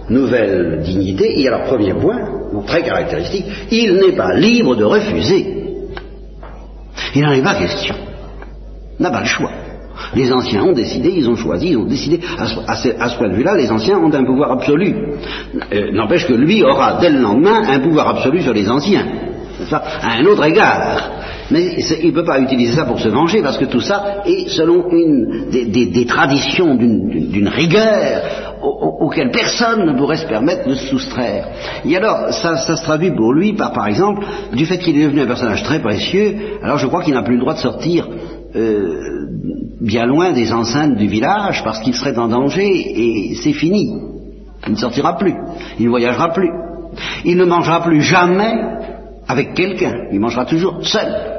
nouvelle 0.09 0.81
dignité, 0.83 1.41
et 1.41 1.49
alors, 1.49 1.65
premier 1.65 1.95
point, 1.95 2.19
très 2.67 2.83
caractéristique, 2.83 3.47
il 3.71 3.95
n'est 3.95 4.17
pas 4.17 4.35
libre 4.35 4.77
de 4.77 4.85
refuser. 4.85 5.47
Il 7.15 7.23
n'en 7.23 7.33
est 7.33 7.43
pas 7.43 7.55
question. 7.55 7.95
Il 8.99 9.03
n'a 9.03 9.11
pas 9.11 9.21
le 9.21 9.27
choix. 9.27 9.51
Les 10.15 10.33
anciens 10.33 10.63
ont 10.65 10.73
décidé, 10.73 11.13
ils 11.17 11.29
ont 11.29 11.37
choisi, 11.37 11.71
ils 11.71 11.77
ont 11.77 11.87
décidé. 11.87 12.21
À 12.67 12.77
ce, 12.77 13.17
point 13.17 13.29
de 13.29 13.35
vue-là, 13.35 13.57
les 13.57 13.71
anciens 13.71 13.99
ont 13.99 14.13
un 14.13 14.25
pouvoir 14.25 14.53
absolu. 14.53 14.95
Euh, 15.73 15.93
n'empêche 15.93 16.27
que 16.27 16.33
lui 16.33 16.63
aura 16.63 16.99
dès 17.01 17.11
le 17.11 17.21
lendemain 17.21 17.63
un 17.69 17.81
pouvoir 17.81 18.09
absolu 18.09 18.43
sur 18.43 18.53
les 18.53 18.69
anciens. 18.69 19.07
à 19.71 20.19
un 20.19 20.25
autre 20.27 20.45
égard. 20.45 21.11
Mais 21.51 21.77
il 22.03 22.09
ne 22.09 22.15
peut 22.15 22.25
pas 22.25 22.41
utiliser 22.41 22.75
ça 22.75 22.85
pour 22.85 22.99
se 22.99 23.09
venger, 23.09 23.43
parce 23.43 23.59
que 23.59 23.67
tout 23.67 23.81
ça 23.81 24.23
est 24.27 24.49
selon 24.49 24.91
une, 24.91 25.51
des, 25.51 26.07
traditions 26.07 26.75
d'une 26.75 27.49
rigueur 27.49 28.45
auquel 29.01 29.31
personne 29.31 29.85
ne 29.85 29.97
pourrait 29.97 30.17
se 30.17 30.27
permettre 30.27 30.69
de 30.69 30.75
se 30.75 30.87
soustraire. 30.87 31.49
Et 31.85 31.97
alors, 31.97 32.33
ça, 32.33 32.57
se 32.57 32.83
traduit 32.83 33.11
pour 33.11 33.33
lui 33.33 33.53
par, 33.53 33.73
par 33.73 33.87
exemple, 33.87 34.25
du 34.53 34.65
fait 34.65 34.79
qu'il 34.79 34.99
est 34.99 35.05
devenu 35.05 35.23
un 35.23 35.27
personnage 35.27 35.63
très 35.63 35.81
précieux, 35.81 36.35
alors 36.63 36.79
je 36.79 36.87
crois 36.87 37.03
qu'il 37.03 37.15
n'a 37.15 37.23
plus 37.23 37.35
le 37.35 37.41
droit 37.41 37.55
de 37.55 37.59
sortir 37.59 38.09
euh, 38.57 39.27
bien 39.81 40.07
loin 40.07 40.33
des 40.33 40.53
enceintes 40.53 40.97
du 40.97 41.09
village 41.09 41.63
parce 41.65 41.81
qu'il 41.81 41.95
serait 41.95 42.17
en 42.19 42.29
danger 42.29 42.67
et 42.67 43.35
c'est 43.35 43.53
fini. 43.53 43.93
Il 44.67 44.73
ne 44.73 44.79
sortira 44.79 45.19
plus, 45.19 45.35
il 45.79 45.85
ne 45.85 45.91
voyagera 45.91 46.33
plus. 46.33 46.51
Il 47.25 47.37
ne 47.37 47.45
mangera 47.45 47.83
plus 47.83 48.01
jamais 48.01 48.55
avec 49.29 49.55
quelqu'un, 49.55 50.09
il 50.13 50.21
mangera 50.21 50.45
toujours 50.45 50.87
seul. 50.87 51.35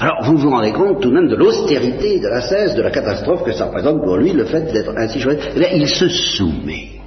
Alors 0.00 0.24
vous 0.24 0.38
vous 0.38 0.50
rendez 0.50 0.72
compte 0.72 1.00
tout 1.00 1.10
de 1.10 1.14
même 1.14 1.28
de 1.28 1.36
l'austérité, 1.36 2.20
de 2.20 2.28
la 2.28 2.40
cesse, 2.40 2.74
de 2.74 2.82
la 2.82 2.90
catastrophe 2.90 3.44
que 3.44 3.52
ça 3.52 3.66
représente 3.66 4.02
pour 4.02 4.16
lui 4.16 4.32
le 4.32 4.44
fait 4.46 4.72
d'être 4.72 4.92
ainsi 4.96 5.20
choisi. 5.20 5.40
Eh 5.56 5.76
il 5.76 5.86
se 5.86 6.08
soumet. 6.08 7.00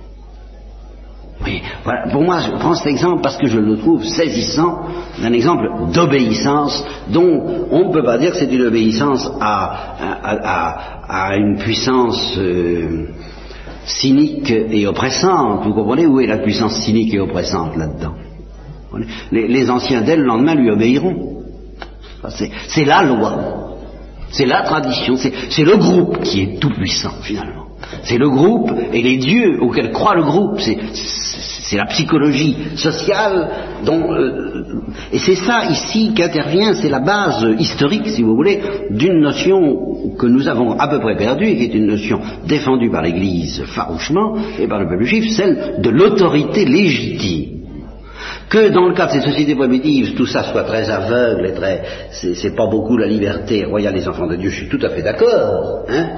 Oui, 1.43 1.61
voilà. 1.83 2.07
Pour 2.11 2.21
moi, 2.21 2.39
je 2.39 2.51
prends 2.51 2.75
cet 2.75 2.87
exemple 2.87 3.21
parce 3.21 3.37
que 3.37 3.47
je 3.47 3.59
le 3.59 3.77
trouve 3.77 4.03
saisissant, 4.05 4.85
d'un 5.21 5.33
exemple 5.33 5.67
d'obéissance 5.91 6.85
dont 7.09 7.67
on 7.71 7.87
ne 7.87 7.93
peut 7.93 8.03
pas 8.03 8.17
dire 8.17 8.31
que 8.31 8.37
c'est 8.37 8.53
une 8.53 8.67
obéissance 8.67 9.29
à, 9.41 11.35
une 11.35 11.57
puissance 11.57 12.37
euh, 12.37 13.07
cynique 13.85 14.51
et 14.51 14.87
oppressante. 14.87 15.65
Vous 15.65 15.73
comprenez 15.73 16.05
où 16.05 16.21
est 16.21 16.27
la 16.27 16.37
puissance 16.37 16.75
cynique 16.83 17.13
et 17.13 17.19
oppressante 17.19 17.75
là-dedans? 17.75 18.13
Les, 19.31 19.69
anciens 19.69 20.01
dès 20.01 20.15
le 20.15 20.23
lendemain 20.23 20.55
lui 20.55 20.69
obéiront. 20.69 21.43
C'est 22.67 22.85
la 22.85 23.03
loi, 23.03 23.77
c'est 24.31 24.45
la 24.45 24.61
tradition, 24.61 25.17
c'est 25.17 25.63
le 25.63 25.77
groupe 25.77 26.21
qui 26.21 26.41
est 26.41 26.59
tout 26.59 26.69
puissant 26.69 27.13
finalement. 27.21 27.63
C'est 28.03 28.17
le 28.17 28.29
groupe 28.29 28.71
et 28.91 29.01
les 29.01 29.17
dieux 29.17 29.59
auxquels 29.61 29.91
croit 29.91 30.15
le 30.15 30.23
groupe. 30.23 30.59
C'est 30.61 31.77
la 31.77 31.85
psychologie 31.85 32.55
sociale 32.75 33.49
dont 33.83 34.13
euh, 34.13 34.63
et 35.11 35.19
c'est 35.19 35.35
ça 35.35 35.65
ici 35.69 36.13
qu'intervient, 36.15 36.73
c'est 36.73 36.89
la 36.89 36.99
base 36.99 37.45
historique, 37.57 38.07
si 38.07 38.21
vous 38.21 38.35
voulez, 38.35 38.61
d'une 38.91 39.19
notion 39.19 40.13
que 40.17 40.27
nous 40.27 40.47
avons 40.47 40.77
à 40.77 40.87
peu 40.87 40.99
près 40.99 41.15
perdue 41.15 41.45
et 41.45 41.57
qui 41.57 41.63
est 41.63 41.73
une 41.73 41.87
notion 41.87 42.19
défendue 42.47 42.89
par 42.89 43.01
l'Église 43.01 43.63
farouchement 43.65 44.35
et 44.59 44.67
par 44.67 44.79
le 44.79 44.87
peuple 44.87 45.05
juif, 45.05 45.31
celle 45.35 45.81
de 45.81 45.89
l'autorité 45.89 46.65
légitime 46.65 47.62
que 48.49 48.69
dans 48.69 48.87
le 48.87 48.93
cas 48.93 49.07
de 49.07 49.11
ces 49.13 49.21
sociétés 49.21 49.55
primitives, 49.55 50.15
tout 50.15 50.25
ça 50.25 50.43
soit 50.43 50.63
très 50.63 50.89
aveugle 50.89 51.47
et 51.47 51.53
très, 51.53 51.83
c'est 52.11 52.55
pas 52.55 52.67
beaucoup 52.67 52.97
la 52.97 53.07
liberté 53.07 53.65
royale 53.65 53.93
des 53.93 54.07
enfants 54.07 54.27
de 54.27 54.35
Dieu, 54.35 54.49
je 54.49 54.57
suis 54.57 54.69
tout 54.69 54.79
à 54.83 54.89
fait 54.89 55.01
d'accord, 55.01 55.85
hein. 55.89 56.09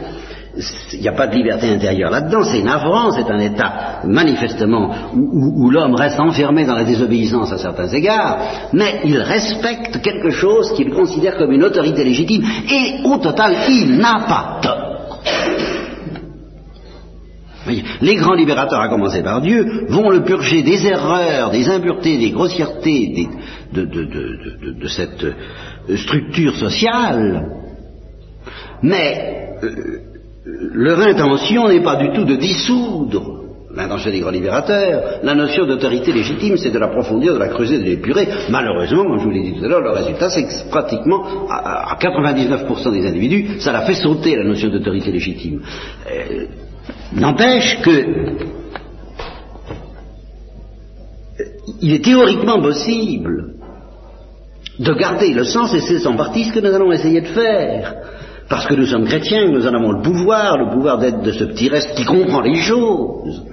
Il 0.93 1.01
n'y 1.01 1.07
a 1.09 1.11
pas 1.11 1.27
de 1.27 1.35
liberté 1.35 1.67
intérieure 1.67 2.09
là-dedans, 2.09 2.43
c'est 2.43 2.61
navrant, 2.61 3.11
c'est 3.11 3.29
un 3.29 3.39
état 3.39 3.99
manifestement 4.05 4.89
où, 5.13 5.69
l'homme 5.69 5.95
reste 5.95 6.19
enfermé 6.19 6.63
dans 6.63 6.75
la 6.75 6.85
désobéissance 6.85 7.51
à 7.51 7.57
certains 7.57 7.89
égards, 7.89 8.69
mais 8.71 9.01
il 9.03 9.17
respecte 9.17 10.01
quelque 10.01 10.29
chose 10.29 10.71
qu'il 10.73 10.91
considère 10.91 11.37
comme 11.37 11.51
une 11.51 11.63
autorité 11.63 12.05
légitime, 12.05 12.43
et 12.71 13.05
au 13.05 13.17
total, 13.17 13.53
il 13.69 13.97
n'a 13.97 14.23
pas 14.27 14.59
tort. 14.61 14.84
Les 18.01 18.15
grands 18.15 18.33
libérateurs, 18.33 18.81
à 18.81 18.89
commencer 18.89 19.23
par 19.23 19.41
Dieu, 19.41 19.85
vont 19.89 20.09
le 20.09 20.23
purger 20.23 20.61
des 20.61 20.85
erreurs, 20.85 21.51
des 21.51 21.67
impuretés, 21.69 22.17
des 22.17 22.31
grossièretés 22.31 23.27
de, 23.73 24.87
cette 24.87 25.23
euh, 25.23 25.97
structure 25.97 26.55
sociale, 26.55 27.45
mais 28.81 29.57
euh, 29.63 29.99
leur 30.45 30.99
intention 30.99 31.67
n'est 31.67 31.81
pas 31.83 31.95
du 31.95 32.11
tout 32.13 32.23
de 32.23 32.35
dissoudre 32.35 33.45
l'intention 33.75 34.11
des 34.11 34.19
grands 34.19 34.31
libérateurs. 34.31 35.19
La 35.23 35.35
notion 35.35 35.65
d'autorité 35.65 36.13
légitime, 36.13 36.57
c'est 36.57 36.71
de 36.71 36.79
l'approfondir, 36.79 37.33
de 37.33 37.39
la 37.39 37.49
creuser, 37.49 37.79
de 37.79 37.83
l'épurer. 37.83 38.27
Malheureusement, 38.49 39.03
comme 39.03 39.19
je 39.19 39.23
vous 39.25 39.31
l'ai 39.31 39.43
dit 39.43 39.53
tout 39.57 39.65
à 39.65 39.67
l'heure, 39.67 39.81
le 39.81 39.91
résultat, 39.91 40.29
c'est 40.29 40.43
que 40.43 40.69
pratiquement, 40.69 41.47
à, 41.49 41.97
99% 41.99 42.93
des 42.93 43.05
individus, 43.05 43.59
ça 43.59 43.71
l'a 43.71 43.81
fait 43.81 43.95
sauter 43.95 44.35
la 44.35 44.43
notion 44.43 44.69
d'autorité 44.69 45.11
légitime. 45.11 45.61
Euh, 46.09 46.45
N'empêche 47.13 47.81
que 47.81 48.55
il 51.81 51.93
est 51.93 52.03
théoriquement 52.03 52.61
possible 52.61 53.53
de 54.79 54.93
garder 54.93 55.33
le 55.33 55.43
sens, 55.43 55.73
et 55.73 55.79
c'est 55.79 56.05
en 56.07 56.15
partie 56.15 56.45
ce 56.45 56.51
que 56.51 56.59
nous 56.59 56.73
allons 56.73 56.91
essayer 56.91 57.21
de 57.21 57.27
faire. 57.27 57.95
Parce 58.49 58.67
que 58.67 58.75
nous 58.75 58.85
sommes 58.85 59.05
chrétiens, 59.05 59.49
nous 59.49 59.65
en 59.65 59.73
avons 59.73 59.91
le 59.91 60.01
pouvoir, 60.01 60.57
le 60.57 60.71
pouvoir 60.71 60.99
d'être 60.99 61.21
de 61.21 61.31
ce 61.31 61.45
petit 61.45 61.69
reste 61.69 61.95
qui 61.95 62.05
comprend 62.05 62.41
les 62.41 62.55
choses. 62.55 63.43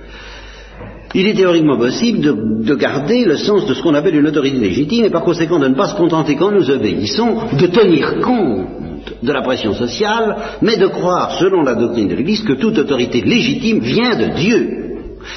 Il 1.15 1.27
est 1.27 1.35
théoriquement 1.35 1.79
possible 1.79 2.21
de, 2.21 2.65
de 2.65 2.75
garder 2.75 3.25
le 3.25 3.37
sens 3.37 3.67
de 3.67 3.75
ce 3.75 3.83
qu'on 3.83 3.95
appelle 3.95 4.17
une 4.17 4.27
autorité 4.27 4.59
légitime 4.59 5.05
et 5.05 5.11
par 5.11 5.23
conséquent 5.23 5.59
de 5.59 5.69
ne 5.69 5.75
pas 5.75 5.89
se 5.89 5.97
contenter 5.97 6.37
quand 6.37 6.51
nous 6.51 6.71
obéissons 6.71 7.37
de 7.59 7.67
tenir 7.67 8.21
compte 8.21 8.82
de 9.23 9.33
la 9.33 9.43
pression 9.43 9.75
sociale, 9.75 10.37
mais 10.63 10.77
de 10.77 10.87
croire, 10.87 11.37
selon 11.39 11.63
la 11.63 11.75
doctrine 11.75 12.09
de 12.09 12.15
l'Église, 12.15 12.43
que 12.43 12.55
toute 12.55 12.79
autorité 12.79 13.21
légitime 13.21 13.81
vient 13.81 14.17
de 14.17 14.27
Dieu. 14.35 14.79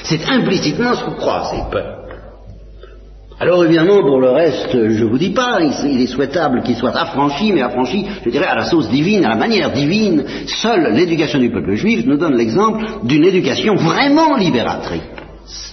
C'est 0.04 0.25
implicitement 0.30 0.93
ce 0.95 1.06
qu'on 1.06 1.15
croit, 1.15 1.51
ces 1.51 1.71
peuples. 1.71 2.06
Alors 3.38 3.65
évidemment, 3.65 4.01
pour 4.01 4.21
le 4.21 4.30
reste, 4.30 4.71
je 4.71 5.04
ne 5.04 5.10
vous 5.10 5.17
dis 5.17 5.32
pas, 5.32 5.60
il 5.62 6.01
est 6.01 6.08
souhaitable 6.08 6.63
qu'il 6.63 6.75
soit 6.75 6.95
affranchi, 6.95 7.51
mais 7.51 7.62
affranchi, 7.62 8.06
je 8.23 8.30
dirais, 8.30 8.45
à 8.45 8.56
la 8.56 8.63
sauce 8.63 8.89
divine, 8.89 9.25
à 9.25 9.30
la 9.30 9.36
manière 9.36 9.71
divine. 9.73 10.23
Seule 10.47 10.93
l'éducation 10.93 11.39
du 11.39 11.51
peuple 11.51 11.73
juif 11.73 12.06
nous 12.06 12.17
donne 12.17 12.36
l'exemple 12.36 12.86
d'une 13.04 13.25
éducation 13.25 13.75
vraiment 13.75 14.38
libératrice 14.38 15.01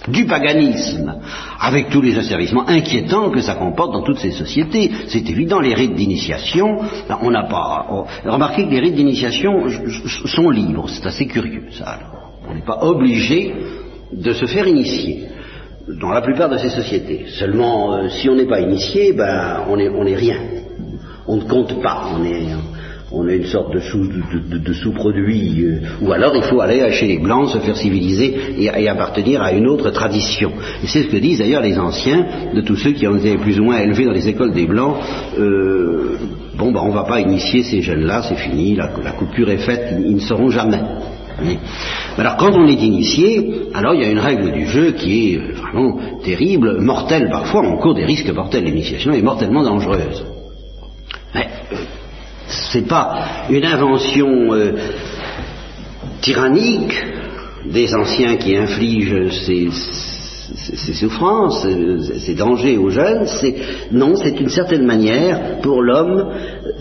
du 0.07 0.25
paganisme, 0.25 1.15
avec 1.59 1.89
tous 1.89 2.01
les 2.01 2.17
asservissements 2.17 2.67
inquiétants 2.67 3.31
que 3.31 3.41
ça 3.41 3.55
comporte 3.55 3.93
dans 3.93 4.03
toutes 4.03 4.19
ces 4.19 4.31
sociétés. 4.31 4.91
C'est 5.07 5.27
évident, 5.29 5.59
les 5.59 5.73
rites 5.73 5.95
d'initiation, 5.95 6.79
on 7.21 7.31
n'a 7.31 7.43
pas... 7.43 8.05
remarquez 8.25 8.65
que 8.65 8.71
les 8.71 8.79
rites 8.79 8.95
d'initiation 8.95 9.65
sont 10.25 10.49
libres, 10.49 10.89
c'est 10.89 11.05
assez 11.05 11.25
curieux 11.25 11.65
ça. 11.71 11.99
On 12.47 12.53
n'est 12.53 12.61
pas 12.61 12.83
obligé 12.83 13.53
de 14.11 14.33
se 14.33 14.45
faire 14.45 14.67
initier 14.67 15.27
dans 15.87 16.11
la 16.11 16.21
plupart 16.21 16.49
de 16.49 16.57
ces 16.57 16.69
sociétés. 16.69 17.25
Seulement, 17.27 17.93
euh, 17.93 18.09
si 18.09 18.29
on 18.29 18.35
n'est 18.35 18.47
pas 18.47 18.61
initié, 18.61 19.13
ben, 19.13 19.65
on 19.67 19.75
n'est 19.75 20.15
rien. 20.15 20.37
On 21.27 21.37
ne 21.37 21.43
compte 21.43 21.81
pas, 21.81 22.09
on 22.15 22.23
on 23.13 23.27
est 23.27 23.37
une 23.37 23.45
sorte 23.45 23.71
de, 23.73 23.79
sous, 23.79 24.07
de, 24.07 24.73
sous-produit, 24.73 25.63
euh, 25.63 26.05
ou 26.05 26.11
alors 26.11 26.35
il 26.35 26.41
faut 26.43 26.61
aller 26.61 26.91
chez 26.91 27.07
les 27.07 27.19
Blancs, 27.19 27.49
se 27.49 27.59
faire 27.59 27.77
civiliser 27.77 28.35
et, 28.57 28.89
appartenir 28.89 29.41
à 29.41 29.51
une 29.53 29.67
autre 29.67 29.91
tradition. 29.91 30.51
Et 30.83 30.87
c'est 30.87 31.03
ce 31.03 31.07
que 31.09 31.17
disent 31.17 31.39
d'ailleurs 31.39 31.61
les 31.61 31.77
anciens, 31.77 32.25
de 32.53 32.61
tous 32.61 32.75
ceux 32.75 32.91
qui 32.91 33.07
ont 33.07 33.15
été 33.15 33.37
plus 33.37 33.59
ou 33.59 33.65
moins 33.65 33.77
élevés 33.77 34.05
dans 34.05 34.11
les 34.11 34.27
écoles 34.27 34.53
des 34.53 34.65
Blancs, 34.65 34.97
euh, 35.37 36.17
bon 36.57 36.71
ben 36.71 36.81
on 36.83 36.89
ne 36.89 36.93
va 36.93 37.03
pas 37.03 37.19
initier 37.19 37.61
ces 37.61 37.81
jeunes-là, 37.81 38.23
c'est 38.23 38.35
fini, 38.35 38.75
la, 38.75 38.87
coupure 39.11 39.49
est 39.49 39.57
faite, 39.57 39.93
ils, 40.03 40.15
ne 40.15 40.19
seront 40.19 40.49
jamais. 40.49 40.81
Alors 42.17 42.37
quand 42.37 42.53
on 42.53 42.67
est 42.67 42.81
initié, 42.81 43.69
alors 43.75 43.93
il 43.93 44.01
y 44.01 44.05
a 44.05 44.09
une 44.09 44.19
règle 44.19 44.51
du 44.51 44.65
jeu 44.65 44.91
qui 44.91 45.33
est 45.33 45.37
euh, 45.37 45.53
vraiment 45.53 45.99
terrible, 46.23 46.79
mortelle 46.81 47.29
parfois, 47.29 47.61
on 47.63 47.77
court 47.77 47.93
des 47.93 48.05
risques 48.05 48.33
mortels, 48.33 48.63
l'initiation 48.63 49.11
est 49.13 49.21
mortellement 49.21 49.63
dangereuse. 49.63 50.25
C'est 52.71 52.87
pas 52.87 53.17
une 53.49 53.65
invention 53.65 54.53
euh, 54.53 54.73
tyrannique 56.21 56.93
des 57.65 57.93
anciens 57.95 58.35
qui 58.37 58.57
infligent 58.57 59.29
ces, 59.45 59.69
ces 59.71 60.93
souffrances, 60.93 61.65
ces 62.19 62.35
dangers 62.35 62.77
aux 62.77 62.89
jeunes, 62.89 63.25
non, 63.91 64.15
c'est 64.15 64.39
une 64.39 64.49
certaine 64.49 64.85
manière 64.85 65.59
pour 65.61 65.81
l'homme, 65.81 66.31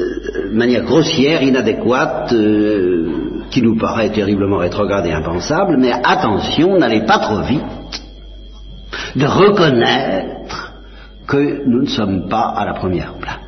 euh, 0.01 0.53
manière 0.53 0.85
grossière, 0.85 1.43
inadéquate, 1.43 2.33
euh, 2.33 3.09
qui 3.51 3.63
nous 3.63 3.77
paraît 3.77 4.11
terriblement 4.11 4.59
rétrograde 4.59 5.07
et 5.07 5.13
impensable, 5.13 5.77
mais 5.79 5.93
attention, 5.93 6.79
n'allez 6.79 7.05
pas 7.05 7.19
trop 7.19 7.43
vite 7.43 7.63
de 9.15 9.27
reconnaître 9.27 10.73
que 11.27 11.67
nous 11.67 11.83
ne 11.83 11.89
sommes 11.89 12.29
pas 12.29 12.55
à 12.57 12.65
la 12.65 12.75
première 12.75 13.15
place. 13.15 13.42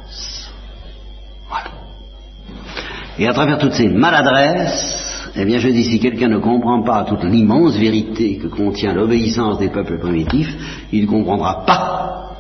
Et 3.18 3.28
à 3.28 3.32
travers 3.32 3.58
toutes 3.58 3.74
ces 3.74 3.88
maladresses, 3.88 5.30
eh 5.36 5.44
bien, 5.44 5.58
je 5.58 5.68
dis, 5.68 5.84
si 5.84 5.98
quelqu'un 5.98 6.28
ne 6.28 6.38
comprend 6.38 6.82
pas 6.82 7.04
toute 7.04 7.24
l'immense 7.24 7.76
vérité 7.76 8.38
que 8.38 8.48
contient 8.48 8.92
l'obéissance 8.92 9.58
des 9.58 9.68
peuples 9.68 9.98
primitifs, 9.98 10.54
il 10.92 11.02
ne 11.02 11.10
comprendra 11.10 11.64
pas 11.64 12.30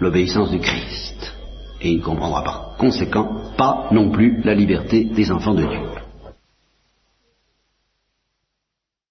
l'obéissance 0.00 0.50
du 0.50 0.58
Christ. 0.58 1.34
Et 1.80 1.90
il 1.90 1.98
ne 1.98 2.02
comprendra 2.02 2.42
par 2.42 2.76
conséquent 2.78 3.28
pas 3.56 3.88
non 3.92 4.10
plus 4.10 4.42
la 4.44 4.54
liberté 4.54 5.04
des 5.04 5.30
enfants 5.30 5.54
de 5.54 5.62
Dieu. 5.62 5.93